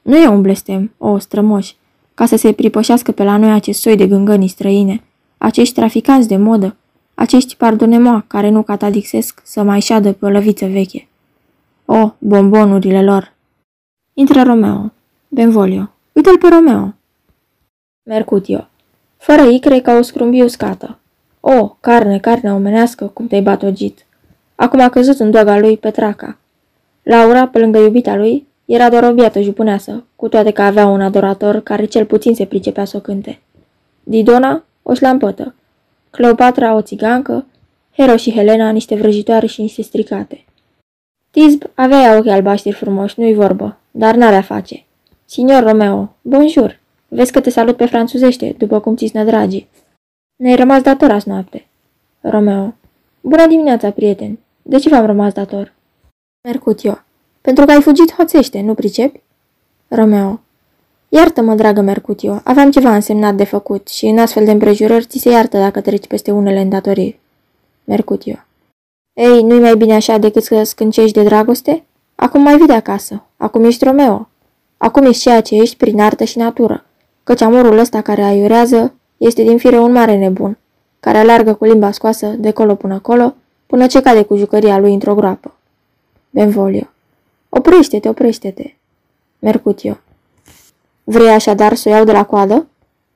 Nu 0.02 0.18
e 0.18 0.28
un 0.28 0.42
blestem, 0.42 0.92
o 0.98 1.18
strămoși, 1.18 1.76
ca 2.14 2.26
să 2.26 2.36
se 2.36 2.52
pripășească 2.52 3.12
pe 3.12 3.24
la 3.24 3.38
noi 3.38 3.52
acest 3.52 3.82
soi 3.82 3.96
de 3.96 4.08
gângănii 4.08 4.48
străine, 4.48 5.04
acești 5.38 5.74
traficanți 5.74 6.28
de 6.28 6.38
modă, 6.38 6.76
acești 7.14 7.56
pardonema 7.56 8.24
care 8.28 8.50
nu 8.50 8.64
catadixesc 8.64 9.42
să 9.44 9.64
mai 9.64 9.80
șadă 9.80 10.14
pe 10.14 10.26
o 10.26 10.30
lăviță 10.30 10.66
veche. 10.66 11.08
O, 11.86 12.12
bombonurile 12.18 13.04
lor! 13.04 13.34
Intră 14.14 14.44
Romeo. 14.44 14.92
Benvolio. 15.28 15.90
Uite-l 16.12 16.38
pe 16.38 16.48
Romeo. 16.48 16.94
Mercutio. 18.04 18.68
Fără 19.18 19.42
icre 19.42 19.80
ca 19.80 19.94
o 19.94 20.02
scrumbiu 20.02 20.44
uscată. 20.44 21.00
O, 21.50 21.78
carne, 21.80 22.20
carne 22.20 22.54
omenească, 22.54 23.06
cum 23.06 23.28
te-ai 23.28 23.42
batogit. 23.42 24.06
Acum 24.56 24.80
a 24.80 24.90
căzut 24.90 25.20
în 25.20 25.32
doaga 25.32 25.60
lui 25.60 25.78
Petraca. 25.78 26.38
Laura, 27.04 27.48
pe 27.48 27.60
lângă 27.60 27.80
iubita 27.80 28.16
lui, 28.16 28.48
era 28.66 28.90
doar 28.90 29.04
o 29.04 29.14
biată 29.14 29.42
jupuneasă, 29.42 30.04
cu 30.16 30.28
toate 30.28 30.52
că 30.52 30.62
avea 30.62 30.86
un 30.86 31.02
adorator 31.02 31.60
care 31.60 31.86
cel 31.86 32.06
puțin 32.06 32.36
se 32.36 32.46
pricepea 32.46 32.86
să 32.86 32.98
o 32.98 33.00
cânte. 33.00 33.40
Didona, 34.04 34.64
o 34.84 34.94
șlampătă. 34.94 35.56
Cleopatra, 36.10 36.76
o 36.76 36.82
țigancă. 36.82 37.46
Hero 37.98 38.16
și 38.16 38.32
Helena, 38.32 38.70
niște 38.70 38.96
vrăjitoare 38.96 39.46
și 39.46 39.62
niște 39.62 39.82
stricate. 39.82 40.46
Tizb 41.32 41.64
avea 41.74 42.02
ea 42.02 42.18
ochii 42.18 42.32
albaștri 42.32 42.72
frumoși, 42.72 43.20
nu-i 43.20 43.34
vorbă, 43.34 43.78
dar 43.92 44.16
n-avea 44.16 44.42
face. 44.42 44.86
Signor 45.26 45.64
Romeo, 45.64 46.16
bonjour! 46.22 46.80
Vezi 47.08 47.32
că 47.32 47.40
te 47.40 47.50
salut 47.50 47.76
pe 47.76 47.86
franțuzește, 47.86 48.56
după 48.58 48.80
cum 48.80 48.96
ți 48.96 49.12
dragii. 49.14 49.68
Ne-ai 50.38 50.56
rămas 50.56 50.82
dator 50.82 51.12
azi 51.12 51.30
noapte. 51.30 51.68
Romeo. 52.22 52.74
Bună 53.22 53.48
dimineața, 53.48 53.92
prieten. 53.92 54.40
De 54.62 54.78
ce 54.78 54.90
v-am 54.90 55.06
rămas 55.06 55.34
dator? 55.34 55.74
Mercutio. 56.48 57.00
Pentru 57.42 57.66
că 57.66 57.72
ai 57.72 57.82
fugit 57.82 58.14
hoțește, 58.14 58.62
nu 58.62 58.74
pricepi? 58.74 59.22
Romeo. 59.88 60.40
Iartă-mă, 61.10 61.56
dragă 61.56 61.82
Mercutio, 61.82 62.42
aveam 62.44 62.72
ceva 62.72 62.96
însemnat 62.96 63.36
de 63.36 63.44
făcut 63.44 63.88
și 63.88 64.06
în 64.06 64.18
astfel 64.18 64.46
de 64.46 64.52
împrejurări 64.52 65.06
ți 65.06 65.20
se 65.20 65.30
iartă 65.30 65.58
dacă 65.58 65.82
treci 65.82 66.08
peste 66.08 66.32
unele 66.32 66.60
îndatoriri. 66.60 67.20
Mercutio. 67.84 68.36
Ei, 69.14 69.44
nu-i 69.44 69.60
mai 69.60 69.76
bine 69.76 69.96
așa 69.96 70.18
decât 70.18 70.44
să 70.44 70.64
scâncești 70.64 71.14
de 71.14 71.24
dragoste? 71.24 71.84
Acum 72.16 72.42
mai 72.42 72.58
vii 72.58 72.68
de 72.68 72.74
acasă. 72.74 73.24
Acum 73.38 73.64
ești 73.64 73.84
Romeo. 73.84 74.30
Acum 74.78 75.06
ești 75.06 75.22
ceea 75.22 75.42
ce 75.42 75.56
ești 75.56 75.78
prin 75.78 76.02
artă 76.02 76.24
și 76.24 76.38
natură. 76.38 76.86
Căci 77.24 77.42
amorul 77.42 77.78
ăsta 77.78 78.02
care 78.02 78.22
aiurează 78.22 78.97
este 79.18 79.44
din 79.44 79.58
fire 79.58 79.80
un 79.80 79.92
mare 79.92 80.18
nebun, 80.18 80.58
care 81.00 81.18
alargă 81.18 81.54
cu 81.54 81.66
limba 81.66 81.92
scoasă 81.92 82.28
de 82.28 82.52
colo 82.52 82.76
până 82.76 83.00
colo, 83.00 83.36
până 83.66 83.88
ce 83.88 84.02
cade 84.02 84.24
cu 84.24 84.36
jucăria 84.36 84.78
lui 84.78 84.94
într-o 84.94 85.16
groapă. 85.16 85.54
Benvolio. 86.30 86.88
Oprește-te, 87.50 88.10
oprește-te. 88.10 88.74
Mercutio. 89.40 89.98
Vrei 91.04 91.30
așadar 91.30 91.74
să 91.74 91.90
o 91.90 91.92
iau 91.92 92.04
de 92.04 92.12
la 92.12 92.26
coadă? 92.26 92.68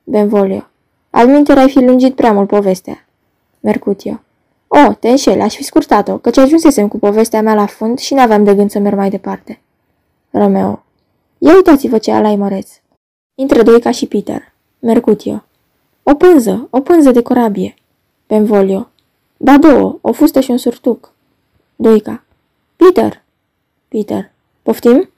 Benvolio. 0.04 0.66
Alminter 1.10 1.58
ai 1.58 1.70
fi 1.70 1.84
lungit 1.84 2.14
prea 2.14 2.32
mult 2.32 2.48
povestea. 2.48 3.06
Mercutio. 3.60 4.20
O, 4.68 4.92
te 4.92 5.08
înșeli, 5.08 5.40
aș 5.40 5.54
fi 5.54 5.62
scurtat-o, 5.62 6.18
căci 6.18 6.36
ajunsesem 6.36 6.88
cu 6.88 6.98
povestea 6.98 7.42
mea 7.42 7.54
la 7.54 7.66
fund 7.66 7.98
și 7.98 8.14
n-aveam 8.14 8.44
de 8.44 8.54
gând 8.54 8.70
să 8.70 8.78
merg 8.78 8.96
mai 8.96 9.10
departe. 9.10 9.60
Romeo. 10.30 10.84
Ia 11.38 11.54
uitați-vă 11.54 11.98
ce 11.98 12.12
alai 12.12 12.36
măreț. 12.36 12.70
Intră 13.34 13.62
doi 13.62 13.80
ca 13.80 13.90
și 13.90 14.06
Peter. 14.06 14.52
Mercutio. 14.78 15.44
O 16.02 16.14
pânză, 16.14 16.66
o 16.70 16.80
pânză 16.80 17.10
de 17.10 17.22
corabie. 17.22 17.74
Benvolio. 18.26 18.90
Da 19.36 19.58
două, 19.58 19.98
o 20.00 20.12
fustă 20.12 20.40
și 20.40 20.50
un 20.50 20.56
surtuc. 20.56 21.12
Doica. 21.76 22.24
Peter! 22.76 23.22
Peter. 23.88 24.30
Poftim? 24.62 25.08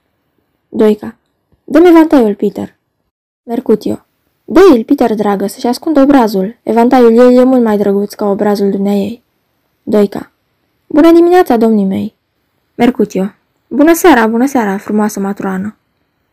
Doica. 0.68 1.16
Dă-mi 1.64 1.88
evantaiul, 1.88 2.34
Peter. 2.34 2.76
Mercutio. 3.42 4.04
Dă-i, 4.44 4.84
Peter, 4.84 5.14
dragă, 5.14 5.46
să-și 5.46 5.66
ascundă 5.66 6.00
obrazul. 6.00 6.56
Evantaiul 6.62 7.18
ei 7.18 7.36
e 7.36 7.44
mult 7.44 7.62
mai 7.62 7.78
drăguț 7.78 8.12
ca 8.12 8.24
obrazul 8.24 8.70
dumneiei. 8.70 9.22
Doica. 9.82 10.30
Bună 10.86 11.12
dimineața, 11.12 11.56
domnii 11.56 11.84
mei. 11.84 12.14
Mercutio. 12.74 13.32
Bună 13.68 13.94
seara, 13.94 14.26
bună 14.26 14.46
seara, 14.46 14.76
frumoasă 14.76 15.20
matroană. 15.20 15.76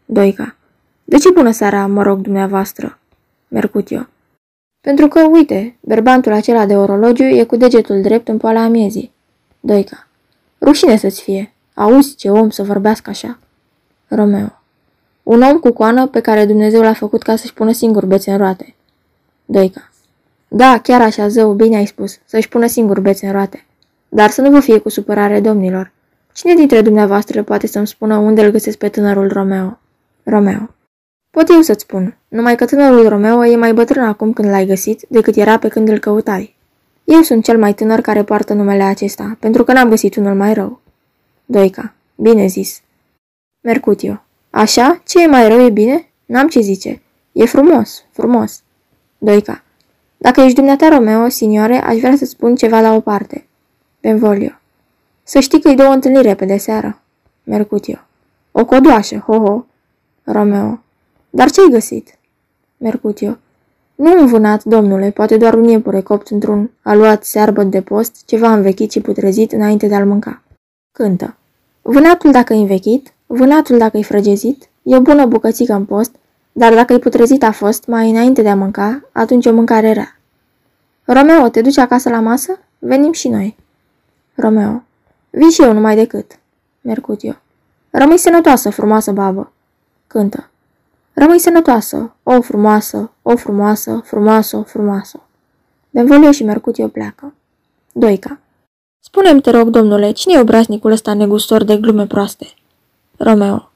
Doica. 0.06 0.56
De 1.04 1.18
ce 1.18 1.32
bună 1.32 1.52
seara, 1.52 1.88
mă 1.88 2.04
rog 2.04 2.20
dumneavoastră? 2.20 3.00
Mercutio. 3.48 4.08
Pentru 4.82 5.08
că, 5.08 5.28
uite, 5.32 5.76
berbantul 5.80 6.32
acela 6.32 6.66
de 6.66 6.76
orologiu 6.76 7.24
e 7.24 7.44
cu 7.44 7.56
degetul 7.56 8.02
drept 8.02 8.28
în 8.28 8.38
poala 8.38 8.64
amiezii. 8.64 9.12
Doica. 9.60 10.08
Rușine 10.62 10.98
să-ți 10.98 11.22
fie. 11.22 11.54
Auzi 11.74 12.16
ce 12.16 12.30
om 12.30 12.50
să 12.50 12.64
vorbească 12.64 13.10
așa. 13.10 13.40
Romeo. 14.08 14.62
Un 15.24 15.42
om 15.42 15.60
cu 15.60 15.72
coană 15.72 16.08
pe 16.08 16.20
care 16.20 16.46
Dumnezeu 16.46 16.82
l-a 16.82 16.94
făcut 16.94 17.22
ca 17.22 17.36
să-și 17.36 17.54
pună 17.54 17.72
singur 17.72 18.06
bețe 18.06 18.32
în 18.32 18.38
roate. 18.38 18.76
Doica. 19.46 19.90
Da, 20.48 20.80
chiar 20.84 21.02
așa, 21.02 21.28
zău, 21.28 21.54
bine 21.54 21.76
ai 21.76 21.86
spus, 21.86 22.18
să-și 22.26 22.50
pună 22.50 22.68
singur 22.68 23.00
bețe 23.00 23.26
în 23.26 23.32
roate. 23.32 23.66
Dar 24.10 24.30
să 24.30 24.42
nu 24.42 24.50
vă 24.50 24.60
fie 24.60 24.78
cu 24.78 24.90
supărare, 24.90 25.40
domnilor. 25.40 25.92
Cine 26.34 26.54
dintre 26.54 26.82
dumneavoastră 26.82 27.44
poate 27.44 27.68
să-mi 27.68 27.88
spună 27.88 28.18
unde 28.18 28.46
îl 28.46 28.52
găsesc 28.52 28.78
pe 28.78 28.90
tânărul 28.90 29.28
Romeo? 29.32 29.80
Romeo. 30.24 30.70
Pot 31.32 31.50
eu 31.50 31.62
să-ți 31.62 31.82
spun, 31.82 32.18
numai 32.28 32.56
că 32.56 32.66
tânărul 32.66 33.10
Romeo 33.10 33.46
e 33.46 33.56
mai 33.56 33.74
bătrân 33.74 34.04
acum 34.04 34.34
când 34.34 34.50
l-ai 34.50 34.66
găsit 34.66 35.06
decât 35.08 35.36
era 35.36 35.58
pe 35.58 35.68
când 35.68 35.90
îl 35.90 36.00
căutai. 36.00 36.56
Eu 37.04 37.22
sunt 37.22 37.44
cel 37.44 37.58
mai 37.58 37.74
tânăr 37.74 38.02
care 38.02 38.24
poartă 38.24 38.54
numele 38.54 38.84
acesta, 38.84 39.38
pentru 39.40 39.64
că 39.64 39.74
n-am 39.74 39.90
găsit 39.90 40.16
unul 40.16 40.36
mai 40.36 40.54
rău. 40.54 40.80
Doica. 41.46 41.94
Bine 42.16 42.48
zis. 42.48 42.82
Mercutio. 43.62 44.24
Așa? 44.50 45.02
Ce 45.06 45.24
e 45.24 45.28
mai 45.28 45.48
rău 45.48 45.60
e 45.60 45.70
bine? 45.70 46.10
N-am 46.26 46.48
ce 46.48 46.60
zice. 46.60 47.02
E 47.32 47.46
frumos, 47.46 48.04
frumos. 48.12 48.62
Doica. 49.18 49.64
Dacă 50.18 50.42
ești 50.42 50.56
dumneata 50.56 50.88
Romeo, 50.88 51.30
signore, 51.30 51.78
aș 51.78 51.98
vrea 51.98 52.16
să 52.16 52.26
spun 52.26 52.56
ceva 52.56 52.80
la 52.80 52.94
o 52.94 53.00
parte. 53.00 53.48
Benvolio. 54.02 54.52
Să 55.24 55.40
știi 55.40 55.62
că-i 55.62 55.76
dă 55.76 55.84
o 55.84 55.92
întâlnire 55.92 56.36
pe 56.36 56.46
de 56.46 56.58
seară. 56.58 57.02
Mercutio. 57.44 57.98
O 58.52 58.66
codoașă, 58.66 59.18
ho-ho. 59.18 59.66
Romeo. 60.24 60.82
Dar 61.34 61.52
ce-ai 61.52 61.70
găsit? 61.70 62.18
Mercutio. 62.78 63.38
Nu 63.96 64.20
un 64.20 64.28
vânat, 64.28 64.64
domnule, 64.64 65.12
poate 65.12 65.38
doar 65.38 65.54
un 65.54 65.64
iepure 65.64 66.02
copt 66.02 66.28
într-un 66.28 66.72
aluat 66.82 67.24
searbă 67.24 67.64
de 67.64 67.82
post, 67.82 68.26
ceva 68.26 68.54
învechit 68.54 68.92
și 68.92 69.02
putrezit 69.02 69.52
înainte 69.52 69.88
de 69.88 69.96
a-l 69.96 70.06
mânca. 70.06 70.42
Cântă. 70.92 71.36
Vânatul 71.82 72.32
dacă 72.32 72.54
e 72.54 72.58
învechit, 72.58 73.14
vânatul 73.26 73.78
dacă 73.78 73.98
e 73.98 74.02
frăgezit, 74.02 74.70
e 74.84 74.96
o 74.96 75.02
bună 75.02 75.26
bucățică 75.26 75.74
în 75.74 75.86
post, 75.86 76.16
dar 76.52 76.74
dacă 76.74 76.94
e 76.94 77.00
putrezit 77.00 77.44
a 77.44 77.52
fost, 77.52 77.86
mai 77.88 78.10
înainte 78.10 78.42
de 78.42 78.50
a 78.50 78.56
mânca, 78.56 79.10
atunci 79.12 79.46
o 79.46 79.54
mâncare 79.54 79.92
rea. 79.92 80.20
Romeo, 81.04 81.50
te 81.50 81.62
duci 81.62 81.78
acasă 81.78 82.10
la 82.10 82.20
masă? 82.20 82.60
Venim 82.80 83.12
și 83.12 83.28
noi. 83.28 83.58
Romeo. 84.36 84.84
Vii 85.30 85.50
și 85.50 85.62
eu 85.62 85.74
numai 85.74 85.96
decât. 85.96 86.40
Mercutio. 86.82 87.36
Rămâi 87.90 88.18
sănătoasă, 88.18 88.70
frumoasă 88.70 89.12
babă. 89.12 89.52
Cântă. 90.08 90.51
Rămâi 91.14 91.40
sănătoasă, 91.40 92.16
o 92.24 92.42
frumoasă, 92.42 93.12
o 93.22 93.36
frumoasă, 93.36 94.02
frumoasă, 94.06 94.64
frumoasă. 94.68 95.20
Benvolio 95.90 96.32
și 96.32 96.44
Mercutio 96.44 96.88
pleacă. 96.88 97.34
Doica. 97.92 98.40
Spune-mi, 99.00 99.42
te 99.42 99.50
rog, 99.50 99.70
domnule, 99.70 100.12
cine 100.12 100.34
e 100.34 100.40
obraznicul 100.40 100.92
ăsta 100.92 101.14
negustor 101.14 101.64
de 101.64 101.78
glume 101.78 102.06
proaste? 102.06 102.48
Romeo. 103.18 103.72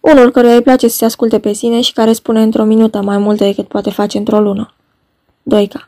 Unul 0.00 0.30
căruia 0.30 0.54
îi 0.54 0.62
place 0.62 0.88
să 0.88 0.96
se 0.96 1.04
asculte 1.04 1.38
pe 1.38 1.52
sine 1.52 1.80
și 1.80 1.92
care 1.92 2.12
spune 2.12 2.42
într-o 2.42 2.64
minută 2.64 3.02
mai 3.02 3.18
multe 3.18 3.44
decât 3.44 3.68
poate 3.68 3.90
face 3.90 4.18
într-o 4.18 4.40
lună. 4.40 4.74
Doica. 5.42 5.86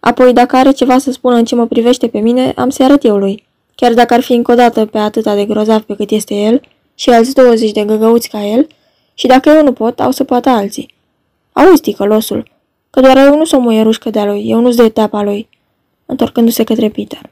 Apoi, 0.00 0.32
dacă 0.32 0.56
are 0.56 0.72
ceva 0.72 0.98
să 0.98 1.12
spună 1.12 1.34
în 1.34 1.44
ce 1.44 1.54
mă 1.54 1.66
privește 1.66 2.08
pe 2.08 2.18
mine, 2.18 2.52
am 2.56 2.70
să-i 2.70 2.84
arăt 2.84 3.04
eu 3.04 3.16
lui. 3.16 3.46
Chiar 3.74 3.94
dacă 3.94 4.14
ar 4.14 4.20
fi 4.20 4.32
încă 4.32 4.52
o 4.52 4.54
dată 4.54 4.86
pe 4.86 4.98
atâta 4.98 5.34
de 5.34 5.44
grozav 5.44 5.82
pe 5.82 5.94
cât 5.94 6.10
este 6.10 6.34
el 6.34 6.60
și 6.94 7.10
alți 7.10 7.34
20 7.34 7.72
de 7.72 7.84
găgăuți 7.84 8.28
ca 8.28 8.44
el, 8.44 8.66
și 9.14 9.26
dacă 9.26 9.48
eu 9.48 9.64
nu 9.64 9.72
pot, 9.72 10.00
au 10.00 10.10
să 10.10 10.24
poată 10.24 10.48
alții. 10.48 10.94
Auzi, 11.52 11.80
ticălosul, 11.80 12.50
că 12.90 13.00
doar 13.00 13.16
eu 13.16 13.36
nu 13.36 13.44
sunt 13.44 13.62
muierușcă 13.62 14.10
de-a 14.10 14.24
lui, 14.24 14.48
eu 14.48 14.60
nu-s 14.60 14.76
de 14.76 14.88
teapa 14.88 15.22
lui, 15.22 15.48
întorcându-se 16.06 16.64
către 16.64 16.88
Peter. 16.88 17.30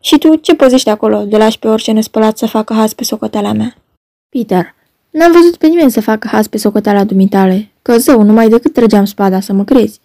Și 0.00 0.18
tu, 0.18 0.34
ce 0.34 0.54
păzești 0.54 0.88
acolo, 0.88 1.24
de 1.24 1.36
lași 1.36 1.58
pe 1.58 1.68
orice 1.68 1.92
nespălat 1.92 2.38
să 2.38 2.46
facă 2.46 2.74
haz 2.74 2.92
pe 2.92 3.04
socoteala 3.04 3.52
mea? 3.52 3.76
Peter, 4.28 4.74
n-am 5.10 5.32
văzut 5.32 5.56
pe 5.56 5.66
nimeni 5.66 5.90
să 5.90 6.00
facă 6.00 6.28
haz 6.28 6.46
pe 6.46 6.58
socoteala 6.58 7.04
dumitale, 7.04 7.70
că 7.82 7.98
zău, 7.98 8.22
numai 8.22 8.48
decât 8.48 8.72
trăgeam 8.72 9.04
spada 9.04 9.40
să 9.40 9.52
mă 9.52 9.64
crezi. 9.64 10.00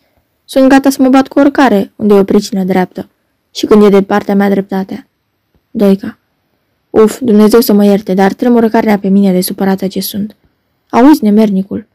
Sunt 0.46 0.70
gata 0.70 0.90
să 0.90 1.02
mă 1.02 1.10
bat 1.10 1.28
cu 1.28 1.40
oricare, 1.40 1.92
unde 1.96 2.14
e 2.14 2.20
o 2.20 2.24
pricină 2.24 2.64
dreaptă. 2.64 3.10
Și 3.52 3.66
când 3.66 3.84
e 3.84 3.90
de 3.90 4.02
partea 4.02 4.36
mea 4.36 4.50
dreptatea. 4.50 5.08
Doica. 5.72 6.18
Uf, 6.90 7.20
Dumnezeu 7.22 7.60
să 7.60 7.74
mă 7.74 7.86
ierte, 7.86 8.14
dar 8.14 8.34
tremură 8.34 8.70
carnea 8.70 9.00
pe 9.00 9.08
mine 9.08 9.32
de 9.32 9.42
supărată 9.42 9.88
ce 9.88 10.02
sunt. 10.02 10.36
Auzi, 10.92 11.24
nemernicul. 11.24 11.88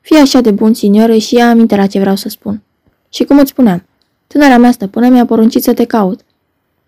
Fii 0.00 0.16
așa 0.16 0.40
de 0.40 0.50
bun, 0.50 0.74
signore, 0.74 1.18
și 1.18 1.34
ia 1.34 1.48
aminte 1.48 1.76
la 1.76 1.86
ce 1.86 1.98
vreau 1.98 2.16
să 2.16 2.28
spun. 2.28 2.62
Și 3.08 3.24
cum 3.24 3.38
îți 3.38 3.50
spuneam, 3.50 3.84
tânăra 4.26 4.56
mea 4.56 4.70
stăpână 4.70 5.08
mi-a 5.08 5.24
poruncit 5.24 5.62
să 5.62 5.72
te 5.72 5.84
caut. 5.84 6.20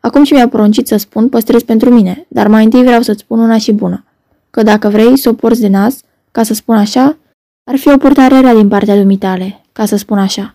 Acum 0.01 0.25
ce 0.25 0.35
mi-a 0.35 0.49
poruncit 0.49 0.87
să 0.87 0.97
spun, 0.97 1.29
păstrez 1.29 1.63
pentru 1.63 1.91
mine, 1.91 2.27
dar 2.29 2.49
mai 2.49 2.65
întâi 2.65 2.83
vreau 2.83 3.03
să-ți 3.03 3.21
spun 3.21 3.39
una 3.39 3.59
și 3.59 3.73
bună. 3.73 4.05
Că 4.51 4.63
dacă 4.63 4.89
vrei 4.89 5.17
să 5.17 5.29
o 5.29 5.33
porți 5.33 5.61
de 5.61 5.69
nas, 5.69 6.01
ca 6.31 6.43
să 6.43 6.55
spun 6.55 6.77
așa, 6.77 7.17
ar 7.65 7.77
fi 7.77 7.89
o 7.89 7.97
purtare 7.97 8.41
rea 8.41 8.55
din 8.55 8.69
partea 8.69 8.97
dumitale, 8.97 9.61
ca 9.73 9.85
să 9.85 9.97
spun 9.97 10.19
așa. 10.19 10.55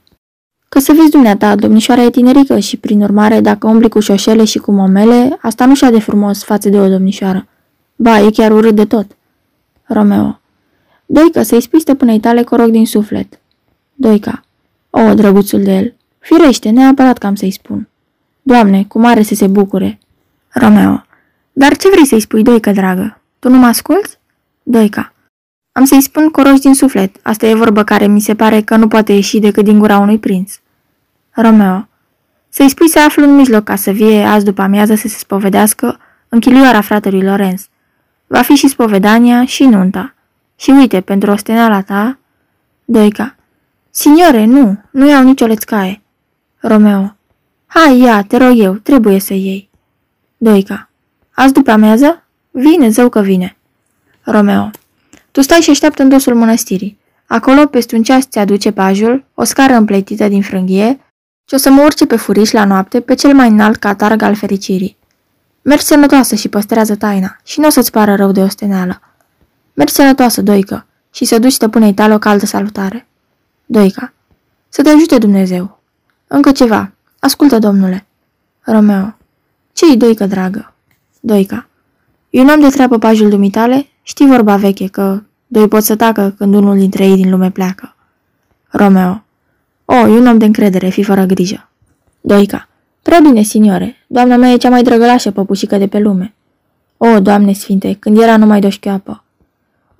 Că 0.69 0.79
să 0.79 0.93
vezi 0.93 1.09
dumneata, 1.09 1.55
domnișoara 1.55 2.01
e 2.03 2.09
tinerică 2.09 2.59
și, 2.59 2.77
prin 2.77 3.01
urmare, 3.01 3.39
dacă 3.39 3.67
umbli 3.67 3.89
cu 3.89 3.99
șoșele 3.99 4.43
și 4.43 4.57
cu 4.57 4.71
momele, 4.71 5.37
asta 5.41 5.65
nu 5.65 5.75
și 5.75 5.85
de 5.85 5.99
frumos 5.99 6.43
față 6.43 6.69
de 6.69 6.79
o 6.79 6.89
domnișoară. 6.89 7.47
Ba, 7.95 8.19
e 8.19 8.29
chiar 8.29 8.51
urât 8.51 8.75
de 8.75 8.85
tot. 8.85 9.05
Romeo. 9.83 10.40
Doica, 11.13 11.43
să-i 11.43 11.61
spui 11.61 11.79
stăpânei 11.79 12.19
tale 12.19 12.43
că 12.43 12.55
rog 12.55 12.69
din 12.69 12.85
suflet. 12.85 13.39
Doica. 13.93 14.43
O, 14.89 15.13
drăguțul 15.13 15.63
de 15.63 15.71
el. 15.71 15.93
Firește, 16.19 16.69
neapărat 16.69 17.17
că 17.17 17.27
am 17.27 17.35
să-i 17.35 17.51
spun. 17.51 17.87
Doamne, 18.41 18.83
cum 18.83 19.05
are 19.05 19.21
să 19.21 19.35
se 19.35 19.47
bucure. 19.47 19.99
Romeo. 20.49 21.05
Dar 21.51 21.77
ce 21.77 21.89
vrei 21.89 22.05
să-i 22.05 22.19
spui, 22.19 22.43
Doica, 22.43 22.71
dragă? 22.73 23.21
Tu 23.39 23.49
nu 23.49 23.57
mă 23.57 23.65
asculți? 23.65 24.19
Doica. 24.63 25.13
Am 25.71 25.85
să-i 25.85 26.01
spun 26.01 26.29
coroș 26.29 26.59
din 26.59 26.73
suflet. 26.73 27.15
Asta 27.21 27.45
e 27.45 27.53
vorba 27.53 27.83
care 27.83 28.07
mi 28.07 28.21
se 28.21 28.35
pare 28.35 28.61
că 28.61 28.75
nu 28.75 28.87
poate 28.87 29.13
ieși 29.13 29.39
decât 29.39 29.63
din 29.63 29.79
gura 29.79 29.97
unui 29.97 30.19
prinț. 30.19 30.53
Romeo. 31.31 31.87
Să-i 32.49 32.69
spui 32.69 32.89
să 32.89 32.99
aflu 32.99 33.23
în 33.23 33.35
mijloc 33.35 33.63
ca 33.63 33.75
să 33.75 33.91
vie 33.91 34.23
azi 34.23 34.45
după 34.45 34.61
amiază 34.61 34.95
să 34.95 35.07
se 35.07 35.17
spovedească 35.17 35.99
în 36.29 36.39
chilioara 36.39 36.81
fratelui 36.81 37.23
Lorenz. 37.23 37.67
Va 38.27 38.41
fi 38.41 38.53
și 38.53 38.67
spovedania 38.67 39.45
și 39.45 39.63
nunta. 39.63 40.15
Și 40.61 40.69
uite, 40.69 41.01
pentru 41.01 41.31
osteneala 41.31 41.81
ta... 41.81 42.17
Doica. 42.85 43.35
Signore, 43.89 44.45
nu, 44.45 44.81
nu 44.91 45.09
iau 45.09 45.23
nicio 45.23 45.45
lețcaie. 45.45 46.01
Romeo. 46.57 47.15
Hai, 47.65 47.99
ia, 47.99 48.23
te 48.23 48.37
rog 48.37 48.51
eu, 48.55 48.73
trebuie 48.73 49.19
să 49.19 49.33
iei. 49.33 49.69
Doica. 50.37 50.89
Azi 51.31 51.53
după 51.53 51.71
amiază? 51.71 52.23
Vine, 52.51 52.89
zău 52.89 53.09
că 53.09 53.21
vine. 53.21 53.57
Romeo. 54.21 54.69
Tu 55.31 55.41
stai 55.41 55.59
și 55.59 55.69
așteaptă 55.69 56.01
în 56.01 56.09
dosul 56.09 56.35
mănăstirii. 56.35 56.99
Acolo, 57.25 57.65
peste 57.65 57.95
un 57.95 58.03
ceas, 58.03 58.27
ți-aduce 58.27 58.71
pajul, 58.71 59.25
o 59.33 59.43
scară 59.43 59.73
împletită 59.73 60.27
din 60.27 60.41
frânghie, 60.41 60.99
și 61.47 61.53
o 61.53 61.57
să 61.57 61.69
mă 61.69 61.81
urce 61.81 62.05
pe 62.05 62.15
furiș 62.15 62.51
la 62.51 62.65
noapte 62.65 62.99
pe 62.99 63.13
cel 63.13 63.33
mai 63.33 63.47
înalt 63.47 63.75
catarg 63.75 64.21
al 64.21 64.35
fericirii. 64.35 64.97
Mergi 65.61 65.83
sănătoasă 65.83 66.35
și 66.35 66.49
păstrează 66.49 66.95
taina 66.95 67.37
și 67.43 67.59
nu 67.59 67.67
o 67.67 67.69
să-ți 67.69 67.91
pară 67.91 68.15
rău 68.15 68.31
de 68.31 68.41
osteneală. 68.41 69.01
Mergi 69.73 69.93
sănătoasă, 69.93 70.41
Doică, 70.41 70.85
și 71.13 71.25
să 71.25 71.39
duci 71.39 71.51
stăpânei 71.51 71.93
tale 71.93 72.13
o 72.13 72.17
caldă 72.17 72.45
salutare. 72.45 73.07
Doica. 73.65 74.13
Să 74.69 74.81
te 74.81 74.89
ajute 74.89 75.17
Dumnezeu. 75.17 75.79
Încă 76.27 76.51
ceva. 76.51 76.91
Ascultă, 77.19 77.59
domnule. 77.59 78.05
Romeo. 78.61 79.15
Ce-i, 79.73 79.97
Doică, 79.97 80.25
dragă? 80.25 80.73
Doica. 81.19 81.67
Eu 82.29 82.43
n-am 82.43 82.59
de 82.59 82.67
treabă 82.69 82.97
pajul 82.97 83.29
dumitale, 83.29 83.87
știi 84.01 84.27
vorba 84.27 84.55
veche, 84.55 84.87
că 84.87 85.21
doi 85.47 85.67
pot 85.67 85.83
să 85.83 85.95
tacă 85.95 86.33
când 86.37 86.53
unul 86.53 86.77
dintre 86.77 87.05
ei 87.05 87.15
din 87.15 87.29
lume 87.29 87.51
pleacă. 87.51 87.95
Romeo. 88.67 89.23
O, 89.85 89.93
e 89.93 90.19
un 90.19 90.27
om 90.27 90.37
de 90.37 90.45
încredere, 90.45 90.89
fi 90.89 91.03
fără 91.03 91.23
grijă. 91.23 91.69
Doica. 92.21 92.67
Prea 93.01 93.19
bine, 93.19 93.41
signore. 93.41 93.95
Doamna 94.07 94.35
mea 94.35 94.51
e 94.51 94.57
cea 94.57 94.69
mai 94.69 94.83
drăgălașă 94.83 95.31
păpușică 95.31 95.77
de 95.77 95.87
pe 95.87 95.99
lume. 95.99 96.33
O, 96.97 97.19
Doamne 97.19 97.53
Sfinte, 97.53 97.93
când 97.93 98.17
era 98.17 98.37
numai 98.37 98.59
de-o 98.59 98.69
șchioapă. 98.69 99.20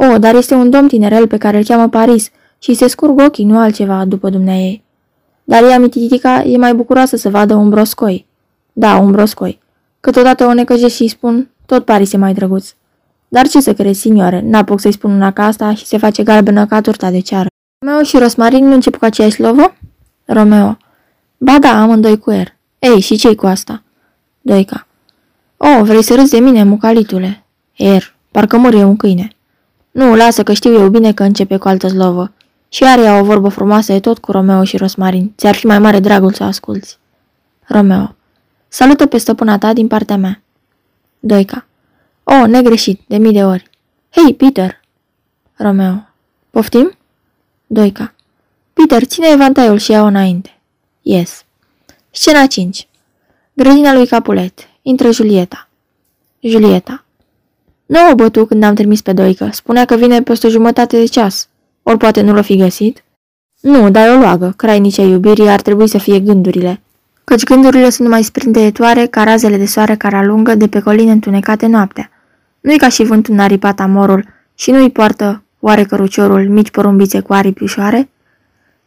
O, 0.09 0.17
dar 0.17 0.35
este 0.35 0.53
un 0.53 0.69
domn 0.69 0.87
tinerel 0.87 1.27
pe 1.27 1.37
care 1.37 1.57
îl 1.57 1.63
cheamă 1.63 1.89
Paris 1.89 2.29
și 2.59 2.73
se 2.73 2.87
scurg 2.87 3.19
ochii, 3.19 3.45
nu 3.45 3.57
altceva, 3.57 4.05
după 4.05 4.29
dumneaei. 4.29 4.83
Dar 5.43 5.63
ea, 5.63 5.79
mititica, 5.79 6.43
e 6.43 6.57
mai 6.57 6.73
bucuroasă 6.73 7.15
să 7.15 7.29
vadă 7.29 7.55
un 7.55 7.69
broscoi. 7.69 8.25
Da, 8.73 8.97
un 8.97 9.11
broscoi. 9.11 9.59
Câteodată 9.99 10.45
o 10.45 10.53
necăjesc 10.53 10.95
și 10.95 11.01
îi 11.01 11.07
spun, 11.07 11.49
tot 11.65 11.85
Paris 11.85 12.13
e 12.13 12.17
mai 12.17 12.33
drăguț. 12.33 12.73
Dar 13.27 13.47
ce 13.47 13.61
să 13.61 13.73
crezi, 13.73 13.99
signore, 13.99 14.41
n-apuc 14.43 14.79
să-i 14.79 14.91
spun 14.91 15.11
una 15.11 15.31
ca 15.31 15.45
asta 15.45 15.73
și 15.73 15.85
se 15.85 15.97
face 15.97 16.23
galbenă 16.23 16.65
ca 16.65 16.81
turta 16.81 17.11
de 17.11 17.19
ceară. 17.19 17.47
Romeo 17.85 18.03
și 18.03 18.17
Rosmarin 18.17 18.67
nu 18.67 18.73
încep 18.73 18.95
cu 18.95 19.05
aceeași 19.05 19.41
lovă? 19.41 19.75
Romeo. 20.25 20.77
Ba 21.37 21.59
da, 21.59 21.81
amândoi 21.81 22.19
cu 22.19 22.31
er. 22.31 22.55
Ei, 22.79 22.99
și 22.99 23.17
ce 23.17 23.35
cu 23.35 23.45
asta? 23.45 23.83
Doica. 24.41 24.87
Oh, 25.57 25.79
vrei 25.83 26.03
să 26.03 26.15
râzi 26.15 26.31
de 26.31 26.39
mine, 26.39 26.63
mucalitule? 26.63 27.43
Er, 27.75 28.15
parcă 28.31 28.57
mărie 28.57 28.83
un 28.83 28.95
câine. 28.95 29.35
Nu, 29.91 30.15
lasă 30.15 30.43
că 30.43 30.53
știu 30.53 30.73
eu 30.73 30.89
bine 30.89 31.13
că 31.13 31.23
începe 31.23 31.57
cu 31.57 31.67
altă 31.67 31.87
slovă. 31.87 32.31
Și 32.69 32.83
are 32.83 33.01
ea 33.01 33.19
o 33.19 33.23
vorbă 33.23 33.49
frumoasă 33.49 33.93
e 33.93 33.99
tot 33.99 34.17
cu 34.17 34.31
Romeo 34.31 34.63
și 34.63 34.77
Rosmarin. 34.77 35.33
Ți-ar 35.37 35.55
fi 35.55 35.65
mai 35.65 35.79
mare 35.79 35.99
dragul 35.99 36.33
să 36.33 36.43
asculți. 36.43 36.97
Romeo. 37.67 38.15
Salută 38.67 39.05
pe 39.05 39.17
stăpâna 39.17 39.57
ta 39.57 39.73
din 39.73 39.87
partea 39.87 40.17
mea. 40.17 40.41
Doica. 41.19 41.65
Oh, 42.23 42.43
negreșit, 42.47 43.01
de 43.07 43.17
mii 43.17 43.33
de 43.33 43.43
ori. 43.43 43.69
Hei, 44.09 44.33
Peter! 44.33 44.79
Romeo. 45.53 46.07
Poftim? 46.49 46.97
Doica. 47.67 48.13
Peter, 48.73 49.03
ține 49.03 49.27
evantaiul 49.27 49.77
și 49.77 49.91
ia-o 49.91 50.05
înainte. 50.05 50.59
Yes. 51.01 51.43
Scena 52.11 52.45
5. 52.45 52.87
Grădina 53.53 53.93
lui 53.93 54.07
Capulet. 54.07 54.59
Intră 54.81 55.11
Julieta. 55.11 55.69
Julieta. 56.39 57.05
Nu 57.91 58.09
o 58.11 58.15
bătu 58.15 58.45
când 58.45 58.63
am 58.63 58.73
trimis 58.73 59.01
pe 59.01 59.13
Doică. 59.13 59.49
Spunea 59.51 59.85
că 59.85 59.95
vine 59.95 60.21
peste 60.21 60.47
o 60.47 60.49
jumătate 60.49 60.97
de 60.97 61.05
ceas. 61.05 61.47
Ori 61.83 61.97
poate 61.97 62.21
nu 62.21 62.33
l-o 62.33 62.41
fi 62.41 62.55
găsit? 62.55 63.03
Nu, 63.61 63.89
dar 63.89 64.15
o 64.15 64.19
loagă. 64.19 64.53
Crainicea 64.57 65.01
iubirii 65.01 65.49
ar 65.49 65.61
trebui 65.61 65.87
să 65.87 65.97
fie 65.97 66.19
gândurile. 66.19 66.81
Căci 67.23 67.43
gândurile 67.43 67.89
sunt 67.89 68.07
numai 68.07 68.23
sprinteitoare 68.23 69.05
ca 69.05 69.23
razele 69.23 69.57
de 69.57 69.65
soare 69.65 69.95
care 69.95 70.15
alungă 70.15 70.55
de 70.55 70.67
pe 70.67 70.79
coline 70.79 71.11
întunecate 71.11 71.67
noaptea. 71.67 72.09
Nu-i 72.61 72.77
ca 72.77 72.89
și 72.89 73.03
vântul 73.03 73.35
naripat 73.35 73.79
amorul 73.79 74.25
și 74.55 74.71
nu-i 74.71 74.91
poartă 74.91 75.43
oare 75.59 75.83
căruciorul 75.83 76.49
mici 76.49 76.71
porumbițe 76.71 77.19
cu 77.19 77.33
aripi 77.33 77.63
ușoare? 77.63 78.09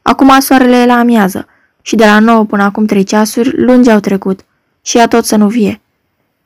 Acum 0.02 0.40
soarele 0.40 0.76
e 0.76 0.86
la 0.86 0.98
amiază 0.98 1.46
și 1.82 1.96
de 1.96 2.04
la 2.04 2.18
nouă 2.18 2.44
până 2.44 2.62
acum 2.62 2.84
trei 2.84 3.04
ceasuri 3.04 3.62
lungi 3.64 3.90
au 3.90 4.00
trecut 4.00 4.44
și 4.82 4.98
ea 4.98 5.08
tot 5.08 5.24
să 5.24 5.36
nu 5.36 5.46
vie. 5.46 5.80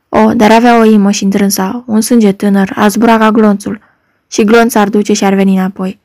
O, 0.08 0.32
dar 0.32 0.50
avea 0.50 0.78
o 0.78 0.84
imă 0.84 1.10
și 1.10 1.24
întrânsa, 1.24 1.84
un 1.86 2.00
sânge 2.00 2.32
tânăr, 2.32 2.72
a 2.74 2.88
zbura 2.88 3.18
ca 3.18 3.30
glonțul 3.30 3.80
și 4.30 4.44
glonț 4.44 4.74
ar 4.74 4.88
duce 4.88 5.12
și 5.12 5.24
ar 5.24 5.34
veni 5.34 5.56
înapoi. 5.56 5.98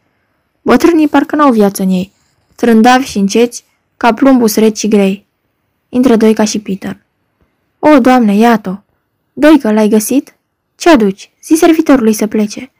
Bătrânii 0.61 1.07
parcă 1.07 1.35
n-au 1.35 1.51
viață 1.51 1.83
în 1.83 1.89
ei, 1.89 2.11
trândavi 2.55 3.05
și 3.05 3.17
înceți, 3.17 3.65
ca 3.97 4.13
plumbus 4.13 4.55
reci 4.55 4.77
și 4.77 4.87
grei. 4.87 5.25
Intră 5.89 6.15
Doica 6.15 6.43
și 6.43 6.59
Peter. 6.59 6.97
O, 7.79 7.99
doamne, 7.99 8.35
iată-o! 8.35 8.75
Doica, 9.33 9.71
l-ai 9.71 9.87
găsit? 9.87 10.35
Ce 10.75 10.89
aduci? 10.89 11.31
Zi 11.43 11.53
servitorului 11.53 12.13
să 12.13 12.27
plece. 12.27 12.71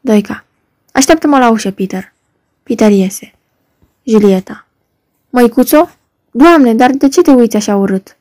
Doica. 0.00 0.44
Așteaptă-mă 0.92 1.38
la 1.38 1.50
ușă, 1.50 1.70
Peter. 1.70 2.12
Peter 2.62 2.90
iese. 2.90 3.34
Julieta. 4.02 4.66
Măicuțo? 5.30 5.90
Doamne, 6.30 6.74
dar 6.74 6.90
de 6.90 7.08
ce 7.08 7.22
te 7.22 7.30
uiți 7.30 7.56
așa 7.56 7.76
urât? 7.76 8.16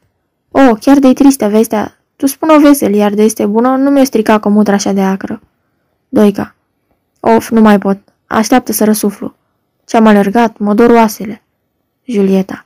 O, 0.52 0.74
chiar 0.74 1.00
de-i 1.00 1.14
tristă 1.14 1.48
vestea. 1.48 1.98
Tu 2.16 2.26
spun-o 2.26 2.60
vesel, 2.60 2.94
iar 2.94 3.14
de 3.14 3.24
este 3.24 3.46
bună, 3.46 3.76
nu 3.76 3.90
mi-o 3.90 4.04
strica 4.04 4.40
comutra 4.40 4.74
așa 4.74 4.92
de 4.92 5.02
acră. 5.02 5.42
Doica. 6.10 6.56
Of, 7.20 7.50
nu 7.50 7.62
mai 7.62 7.80
pot. 7.80 7.98
Așteaptă 8.28 8.72
să 8.72 8.84
răsuflu. 8.84 9.36
Ce-am 9.86 10.06
alergat, 10.06 10.58
mă 10.58 10.74
dor 10.74 10.90
oasele. 10.90 11.42
Julieta. 12.06 12.66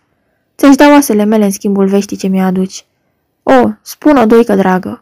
Ți-aș 0.58 0.76
da 0.76 0.88
oasele 0.88 1.24
mele 1.24 1.46
în 1.46 1.52
schimbul 1.52 1.88
veștii 1.88 2.18
ce 2.18 2.28
mi-o 2.28 2.44
aduci. 2.44 2.86
O, 3.44 3.70
spun-o, 3.82 4.26
doică 4.26 4.56
dragă. 4.56 5.02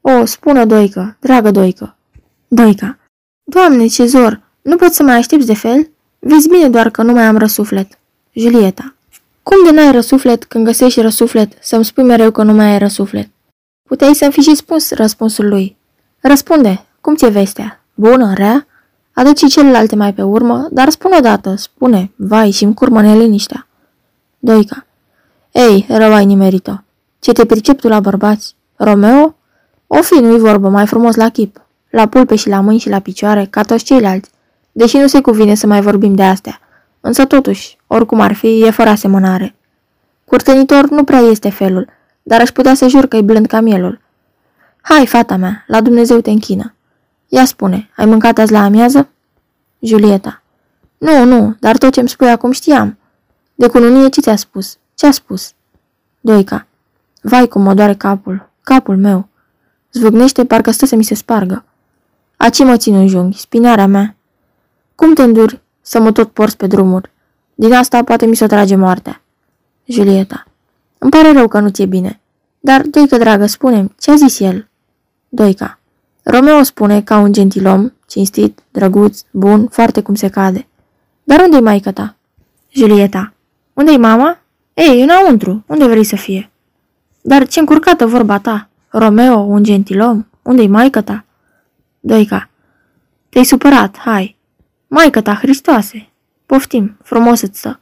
O, 0.00 0.24
spune 0.24 0.64
Doică, 0.64 1.16
dragă 1.20 1.50
Doică. 1.50 1.96
Doica. 2.48 2.98
Doamne, 3.44 3.86
ce 3.86 4.06
zor! 4.06 4.40
Nu 4.62 4.76
pot 4.76 4.92
să 4.92 5.02
mai 5.02 5.16
aștepți 5.16 5.46
de 5.46 5.54
fel? 5.54 5.90
Vezi 6.18 6.48
bine 6.48 6.68
doar 6.68 6.90
că 6.90 7.02
nu 7.02 7.12
mai 7.12 7.22
am 7.22 7.36
răsuflet. 7.36 7.98
Julieta. 8.32 8.94
Cum 9.42 9.56
de 9.64 9.70
n-ai 9.70 9.92
răsuflet 9.92 10.44
când 10.44 10.64
găsești 10.64 11.00
răsuflet 11.00 11.52
să-mi 11.60 11.84
spui 11.84 12.04
mereu 12.04 12.30
că 12.30 12.42
nu 12.42 12.52
mai 12.52 12.66
ai 12.66 12.78
răsuflet? 12.78 13.28
Puteai 13.88 14.14
să-mi 14.14 14.32
fi 14.32 14.40
și 14.40 14.54
spus 14.54 14.90
răspunsul 14.90 15.48
lui. 15.48 15.76
Răspunde, 16.20 16.86
cum 17.00 17.14
ți-e 17.14 17.28
vestea? 17.28 17.84
Bună, 17.94 18.32
rea? 18.34 18.66
Aduci 19.12 19.52
celelalte 19.52 19.96
mai 19.96 20.14
pe 20.14 20.22
urmă, 20.22 20.68
dar 20.70 20.88
spune 20.88 21.16
odată, 21.16 21.54
spune, 21.56 22.12
vai 22.16 22.50
și-mi 22.50 22.74
curmă 22.74 23.02
neliniștea. 23.02 23.66
Doica. 24.38 24.86
Ei, 25.52 25.86
rău 25.88 26.12
ai 26.12 26.24
nimerit-o. 26.24 26.72
Ce 27.18 27.32
te 27.32 27.44
pricep 27.46 27.80
tu 27.80 27.88
la 27.88 28.00
bărbați? 28.00 28.56
Romeo? 28.76 29.34
O 29.86 30.02
fi, 30.02 30.14
nu-i 30.14 30.38
vorbă, 30.38 30.68
mai 30.68 30.86
frumos 30.86 31.14
la 31.14 31.28
chip, 31.28 31.60
la 31.90 32.06
pulpe 32.06 32.36
și 32.36 32.48
la 32.48 32.60
mâini 32.60 32.80
și 32.80 32.88
la 32.88 32.98
picioare, 32.98 33.46
ca 33.50 33.62
toți 33.62 33.84
ceilalți, 33.84 34.30
deși 34.72 34.96
nu 34.96 35.06
se 35.06 35.20
cuvine 35.20 35.54
să 35.54 35.66
mai 35.66 35.80
vorbim 35.80 36.14
de 36.14 36.22
astea. 36.22 36.60
Însă 37.00 37.24
totuși, 37.24 37.78
oricum 37.86 38.20
ar 38.20 38.32
fi, 38.32 38.62
e 38.62 38.70
fără 38.70 38.88
asemănare. 38.88 39.54
Curtenitor 40.24 40.88
nu 40.88 41.04
prea 41.04 41.18
este 41.18 41.50
felul, 41.50 41.88
dar 42.26 42.40
aș 42.40 42.50
putea 42.50 42.74
să 42.74 42.86
jur 42.86 43.06
că 43.06 43.16
e 43.16 43.22
blând 43.22 43.46
ca 43.46 43.60
mielul. 43.60 44.00
Hai, 44.80 45.06
fata 45.06 45.36
mea, 45.36 45.64
la 45.66 45.80
Dumnezeu 45.80 46.20
te 46.20 46.30
închină. 46.30 46.74
Ea 47.28 47.44
spune, 47.44 47.90
ai 47.96 48.06
mâncat 48.06 48.38
azi 48.38 48.52
la 48.52 48.62
amiază? 48.62 49.08
Julieta. 49.80 50.42
Nu, 50.98 51.24
nu, 51.24 51.56
dar 51.60 51.78
tot 51.78 51.92
ce-mi 51.92 52.08
spui 52.08 52.30
acum 52.30 52.50
știam. 52.50 52.98
De 53.54 53.68
cununie 53.68 54.08
ce 54.08 54.20
ți-a 54.20 54.36
spus? 54.36 54.78
Ce-a 54.94 55.10
spus? 55.10 55.52
Doica. 56.20 56.66
Vai 57.22 57.48
cum 57.48 57.62
mă 57.62 57.74
doare 57.74 57.94
capul, 57.94 58.50
capul 58.62 58.96
meu. 58.96 59.28
Zvâgnește, 59.92 60.44
parcă 60.44 60.70
stă 60.70 60.86
să 60.86 60.96
mi 60.96 61.04
se 61.04 61.14
spargă. 61.14 61.64
Aci 62.36 62.58
mă 62.58 62.76
țin 62.76 62.94
în 62.94 63.06
junghi, 63.06 63.38
spinarea 63.38 63.86
mea. 63.86 64.16
Cum 64.94 65.14
te 65.14 65.22
înduri 65.22 65.62
să 65.80 66.00
mă 66.00 66.12
tot 66.12 66.30
porți 66.30 66.56
pe 66.56 66.66
drumuri? 66.66 67.10
Din 67.54 67.72
asta 67.72 68.04
poate 68.04 68.26
mi 68.26 68.36
se 68.36 68.46
trage 68.46 68.76
moartea. 68.76 69.22
Julieta. 69.84 70.46
Îmi 71.04 71.12
pare 71.12 71.32
rău 71.32 71.48
că 71.48 71.60
nu 71.60 71.68
ți-e 71.68 71.86
bine. 71.86 72.20
Dar, 72.60 72.82
Doică, 72.82 73.16
dragă, 73.16 73.46
spune 73.46 73.94
ce 73.98 74.10
a 74.10 74.14
zis 74.14 74.40
el? 74.40 74.68
Doica. 75.28 75.78
Romeo 76.22 76.62
spune 76.62 77.02
ca 77.02 77.18
un 77.18 77.32
gentilom, 77.32 77.92
cinstit, 78.06 78.62
drăguț, 78.70 79.20
bun, 79.30 79.66
foarte 79.66 80.02
cum 80.02 80.14
se 80.14 80.28
cade. 80.28 80.66
Dar 81.24 81.40
unde-i 81.40 81.60
maică 81.60 81.92
ta? 81.92 82.16
Julieta. 82.68 83.32
Unde-i 83.72 83.96
mama? 83.96 84.38
Ei, 84.74 85.02
înăuntru. 85.02 85.64
Unde 85.66 85.86
vrei 85.86 86.04
să 86.04 86.16
fie? 86.16 86.50
Dar 87.20 87.46
ce 87.46 87.60
încurcată 87.60 88.06
vorba 88.06 88.38
ta. 88.38 88.68
Romeo, 88.88 89.38
un 89.38 89.62
gentilom? 89.62 90.26
Unde-i 90.42 90.66
maică 90.66 91.00
ta? 91.00 91.24
Doica. 92.00 92.50
Te-ai 93.28 93.44
supărat, 93.44 93.96
hai. 93.98 94.36
Maică 94.86 95.20
ta, 95.20 95.34
Hristoase. 95.34 96.08
Poftim, 96.46 96.96
frumos 97.02 97.40
îți 97.40 97.58
stă. 97.58 97.80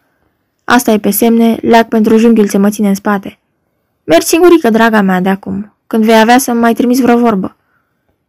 Asta 0.72 0.90
e 0.90 0.98
pe 0.98 1.10
semne, 1.10 1.58
leac 1.60 1.88
pentru 1.88 2.16
junghiul 2.16 2.48
ce 2.48 2.58
mă 2.58 2.70
ține 2.70 2.88
în 2.88 2.94
spate. 2.94 3.38
Mergi 4.04 4.26
singurică, 4.26 4.70
draga 4.70 5.00
mea, 5.00 5.20
de 5.20 5.28
acum, 5.28 5.74
când 5.86 6.04
vei 6.04 6.20
avea 6.20 6.38
să-mi 6.38 6.60
mai 6.60 6.74
trimis 6.74 7.00
vreo 7.00 7.18
vorbă. 7.18 7.56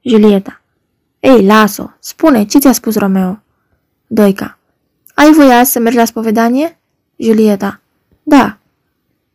Julieta. 0.02 0.62
Ei, 1.20 1.46
las-o. 1.46 1.90
Spune, 2.00 2.46
ce 2.46 2.60
ți-a 2.60 2.72
spus 2.72 2.96
Romeo? 2.96 3.42
Doica. 4.08 4.58
Ai 5.14 5.32
voie 5.32 5.54
azi 5.54 5.72
să 5.72 5.80
mergi 5.80 5.98
la 5.98 6.06
spovedanie? 6.06 6.80
Julieta. 7.16 7.80
Da. 8.24 8.58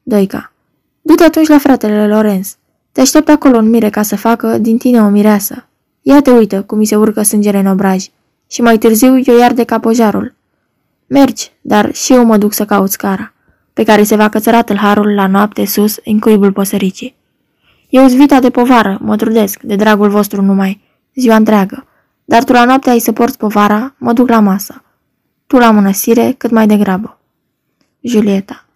Doica. 0.02 0.52
Du-te 1.00 1.24
atunci 1.24 1.48
la 1.48 1.58
fratele 1.58 2.08
Lorenz. 2.08 2.56
Te 2.92 3.00
aștept 3.00 3.28
acolo 3.28 3.58
în 3.58 3.68
mire 3.68 3.90
ca 3.90 4.02
să 4.02 4.16
facă 4.16 4.58
din 4.58 4.78
tine 4.78 5.02
o 5.02 5.08
mireasă. 5.08 5.66
Ia 6.02 6.20
te 6.20 6.30
uită 6.30 6.62
cum 6.62 6.78
mi 6.78 6.86
se 6.86 6.96
urcă 6.96 7.22
sângele 7.22 7.58
în 7.58 7.66
obraj 7.66 8.06
și 8.50 8.62
mai 8.62 8.78
târziu 8.78 9.18
eu 9.24 9.38
iar 9.38 9.52
de 9.52 9.64
capojarul. 9.64 10.36
Mergi, 11.08 11.50
dar 11.60 11.94
și 11.94 12.12
eu 12.12 12.24
mă 12.24 12.36
duc 12.36 12.52
să 12.52 12.64
caut 12.64 12.90
scara, 12.90 13.32
pe 13.72 13.84
care 13.84 14.02
se 14.02 14.16
va 14.16 14.28
cățăra 14.28 14.62
tâlharul 14.62 15.14
la 15.14 15.26
noapte 15.26 15.66
sus 15.66 15.96
în 16.04 16.18
cuibul 16.18 16.52
păsăricii. 16.52 17.16
Eu 17.88 18.06
zvita 18.06 18.40
de 18.40 18.50
povară, 18.50 18.98
mă 19.00 19.16
trudesc, 19.16 19.60
de 19.60 19.76
dragul 19.76 20.08
vostru 20.08 20.42
numai, 20.42 20.80
ziua 21.14 21.36
întreagă, 21.36 21.86
dar 22.24 22.44
tu 22.44 22.52
la 22.52 22.64
noapte 22.64 22.90
ai 22.90 22.98
să 22.98 23.12
porți 23.12 23.38
povara, 23.38 23.94
mă 23.98 24.12
duc 24.12 24.28
la 24.28 24.40
masă. 24.40 24.82
Tu 25.46 25.56
la 25.56 25.70
mănăstire, 25.70 26.34
cât 26.38 26.50
mai 26.50 26.66
degrabă. 26.66 27.18
Julieta 28.00 28.66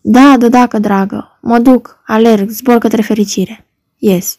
Da, 0.00 0.36
da, 0.36 0.48
dacă, 0.48 0.78
dragă, 0.78 1.38
Mă 1.40 1.58
duc, 1.58 2.02
alerg, 2.06 2.48
zbor 2.50 2.78
către 2.78 3.02
fericire. 3.02 3.66
Ies. 3.96 4.38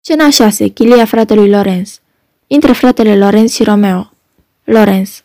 Cena 0.00 0.30
6. 0.30 0.68
Chilia 0.68 1.04
fratelui 1.04 1.50
Lorenz. 1.50 2.00
Intră 2.46 2.72
fratele 2.72 3.18
Lorenz 3.18 3.52
și 3.52 3.64
Romeo. 3.64 4.12
Lorenz. 4.64 5.23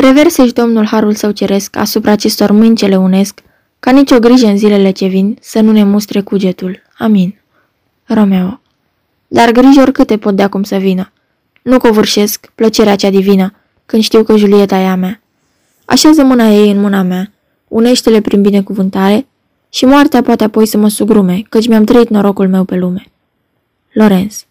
Reverse-și 0.00 0.52
domnul 0.52 0.86
harul 0.86 1.14
său 1.14 1.30
ceresc 1.30 1.76
asupra 1.76 2.12
acestor 2.12 2.50
mâini 2.50 2.76
ce 2.76 2.86
le 2.86 2.96
unesc, 2.96 3.40
ca 3.80 3.90
nicio 3.90 4.18
grijă 4.18 4.46
în 4.46 4.56
zilele 4.56 4.90
ce 4.90 5.06
vin 5.06 5.36
să 5.40 5.60
nu 5.60 5.72
ne 5.72 5.84
mustre 5.84 6.20
cugetul. 6.20 6.82
Amin. 6.98 7.40
Romeo. 8.04 8.60
Dar 9.28 9.50
griji 9.50 9.78
oricâte 9.78 10.16
pot 10.16 10.36
de 10.36 10.42
acum 10.42 10.62
să 10.62 10.76
vină. 10.76 11.12
Nu 11.62 11.78
covârșesc 11.78 12.50
plăcerea 12.54 12.96
cea 12.96 13.10
divină, 13.10 13.54
când 13.86 14.02
știu 14.02 14.22
că 14.22 14.36
Julieta 14.36 14.76
e 14.76 14.86
a 14.86 14.94
mea. 14.94 15.20
Așează 15.84 16.22
mâna 16.22 16.48
ei 16.48 16.70
în 16.70 16.80
mâna 16.80 17.02
mea, 17.02 17.32
unește-le 17.68 18.20
prin 18.20 18.42
binecuvântare 18.42 19.26
și 19.68 19.84
moartea 19.84 20.22
poate 20.22 20.44
apoi 20.44 20.66
să 20.66 20.78
mă 20.78 20.88
sugrume, 20.88 21.42
căci 21.48 21.68
mi-am 21.68 21.84
trăit 21.84 22.08
norocul 22.08 22.48
meu 22.48 22.64
pe 22.64 22.76
lume. 22.76 23.04
Lorenz. 23.92 24.44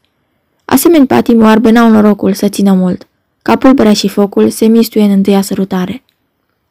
Asemeni 0.66 1.08
patii 1.08 1.36
moarbe 1.36 1.70
n-au 1.70 1.90
norocul 1.90 2.34
să 2.34 2.48
țină 2.50 2.74
mult. 2.74 3.08
Ca 3.50 3.56
pulberea 3.56 3.94
și 3.94 4.08
focul 4.08 4.50
se 4.50 4.66
mistuie 4.66 5.04
în 5.04 5.12
întâia 5.12 5.42
sărutare. 5.42 6.04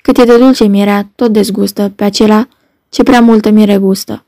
Cât 0.03 0.19
e 0.19 0.25
de 0.25 0.37
dulce 0.37 0.65
mierea, 0.65 1.11
tot 1.15 1.33
dezgustă 1.33 1.93
pe 1.97 2.05
acela 2.05 2.49
ce 2.89 3.03
prea 3.03 3.21
multă 3.21 3.51
mire 3.51 3.77
gustă. 3.77 4.25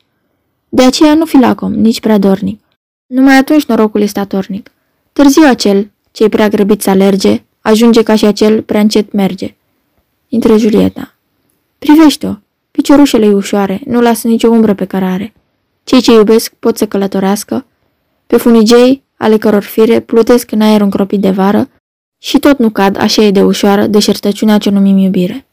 De 0.68 0.82
aceea 0.82 1.14
nu 1.14 1.24
fi 1.24 1.36
lacom, 1.36 1.72
nici 1.72 2.00
prea 2.00 2.18
dornic. 2.18 2.60
Numai 3.06 3.36
atunci 3.36 3.64
norocul 3.64 4.00
este 4.00 4.20
atornic. 4.20 4.70
Târziu 5.12 5.42
acel, 5.46 5.90
ce 6.10 6.28
prea 6.28 6.48
grăbit 6.48 6.82
să 6.82 6.90
alerge, 6.90 7.42
ajunge 7.60 8.02
ca 8.02 8.14
și 8.14 8.24
acel 8.24 8.62
prea 8.62 8.80
încet 8.80 9.12
merge. 9.12 9.54
Intră 10.28 10.56
Julieta. 10.56 11.14
Privește-o, 11.78 12.34
piciorușele 12.70 13.28
ușoare, 13.28 13.80
nu 13.84 14.00
lasă 14.00 14.28
nicio 14.28 14.48
umbră 14.48 14.74
pe 14.74 14.84
care 14.84 15.04
are. 15.04 15.32
Cei 15.84 16.00
ce 16.00 16.12
iubesc 16.12 16.52
pot 16.58 16.76
să 16.76 16.86
călătorească, 16.86 17.66
pe 18.26 18.36
funigei, 18.36 19.02
ale 19.16 19.36
căror 19.36 19.62
fire 19.62 20.00
plutesc 20.00 20.50
în 20.50 20.60
aer 20.60 20.80
încropit 20.80 21.20
de 21.20 21.30
vară, 21.30 21.68
și 22.22 22.38
tot 22.38 22.58
nu 22.58 22.70
cad, 22.70 22.96
așa 22.96 23.22
e 23.22 23.30
de 23.30 23.42
ușoară, 23.42 23.86
deșertăciunea 23.86 24.58
ce 24.58 24.70
numim 24.70 24.96
iubire. 24.96 25.46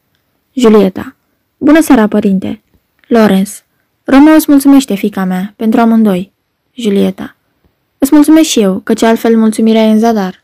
Julieta. 0.52 1.16
Bună 1.56 1.80
seara, 1.80 2.06
părinte. 2.06 2.62
Lorenz. 3.06 3.62
Romeo 4.04 4.34
îți 4.34 4.50
mulțumește, 4.50 4.94
fica 4.94 5.24
mea, 5.24 5.52
pentru 5.56 5.80
amândoi. 5.80 6.32
Julieta. 6.74 7.36
Îți 7.98 8.14
mulțumesc 8.14 8.48
și 8.48 8.60
eu, 8.60 8.80
căci 8.84 9.02
altfel 9.02 9.36
mulțumirea 9.36 9.82
e 9.82 9.90
în 9.90 9.98
zadar. 9.98 10.42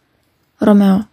Romeo. 0.56 1.08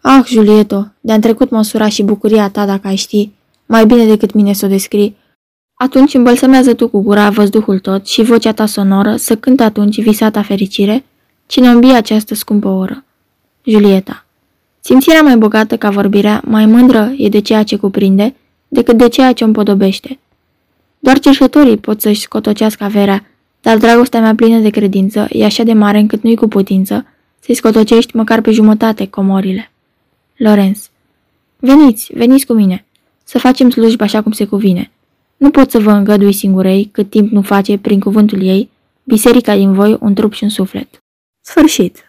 Ah, 0.00 0.24
Julieto, 0.26 0.86
de-a 1.00 1.18
trecut 1.18 1.50
măsura 1.50 1.88
și 1.88 2.02
bucuria 2.02 2.48
ta 2.48 2.66
dacă 2.66 2.86
ai 2.86 2.96
ști, 2.96 3.30
mai 3.66 3.86
bine 3.86 4.06
decât 4.06 4.32
mine 4.32 4.52
să 4.52 4.66
o 4.66 4.68
descrii. 4.68 5.16
Atunci 5.74 6.14
îmbălsămează 6.14 6.74
tu 6.74 6.88
cu 6.88 7.00
gura 7.00 7.30
văzduhul 7.30 7.78
tot 7.78 8.06
și 8.06 8.22
vocea 8.22 8.52
ta 8.52 8.66
sonoră 8.66 9.16
să 9.16 9.36
cântă 9.36 9.62
atunci 9.62 10.02
visata 10.02 10.42
fericire, 10.42 11.04
cine 11.46 11.68
îmbie 11.68 11.92
această 11.92 12.34
scumpă 12.34 12.68
oră. 12.68 13.04
Julieta. 13.64 14.24
Simțirea 14.90 15.22
mai 15.22 15.36
bogată 15.36 15.76
ca 15.76 15.90
vorbirea, 15.90 16.42
mai 16.44 16.66
mândră 16.66 17.12
e 17.16 17.28
de 17.28 17.40
ceea 17.40 17.62
ce 17.62 17.76
cuprinde, 17.76 18.34
decât 18.68 18.96
de 18.96 19.08
ceea 19.08 19.32
ce 19.32 19.44
o 19.44 19.46
împodobește. 19.46 20.18
Doar 20.98 21.18
cerșătorii 21.18 21.76
pot 21.76 22.00
să-și 22.00 22.20
scotocească 22.20 22.84
averea, 22.84 23.26
dar 23.60 23.78
dragostea 23.78 24.20
mea 24.20 24.34
plină 24.34 24.58
de 24.58 24.70
credință 24.70 25.26
e 25.28 25.44
așa 25.44 25.62
de 25.62 25.72
mare 25.72 25.98
încât 25.98 26.22
nu-i 26.22 26.36
cu 26.36 26.48
putință 26.48 27.06
să-i 27.40 27.54
scotocești 27.54 28.16
măcar 28.16 28.40
pe 28.40 28.50
jumătate 28.50 29.06
comorile. 29.06 29.70
Lorenz. 30.36 30.90
Veniți, 31.56 32.10
veniți 32.14 32.46
cu 32.46 32.52
mine. 32.52 32.84
Să 33.24 33.38
facem 33.38 33.70
slujba 33.70 34.04
așa 34.04 34.22
cum 34.22 34.32
se 34.32 34.44
cuvine. 34.44 34.90
Nu 35.36 35.50
pot 35.50 35.70
să 35.70 35.78
vă 35.78 35.90
îngădui 35.90 36.32
singurei, 36.32 36.88
cât 36.92 37.10
timp 37.10 37.30
nu 37.30 37.42
face, 37.42 37.78
prin 37.78 38.00
cuvântul 38.00 38.42
ei, 38.42 38.70
biserica 39.04 39.56
din 39.56 39.72
voi 39.72 39.96
un 40.00 40.14
trup 40.14 40.32
și 40.32 40.44
un 40.44 40.50
suflet. 40.50 40.88
Sfârșit. 41.40 42.04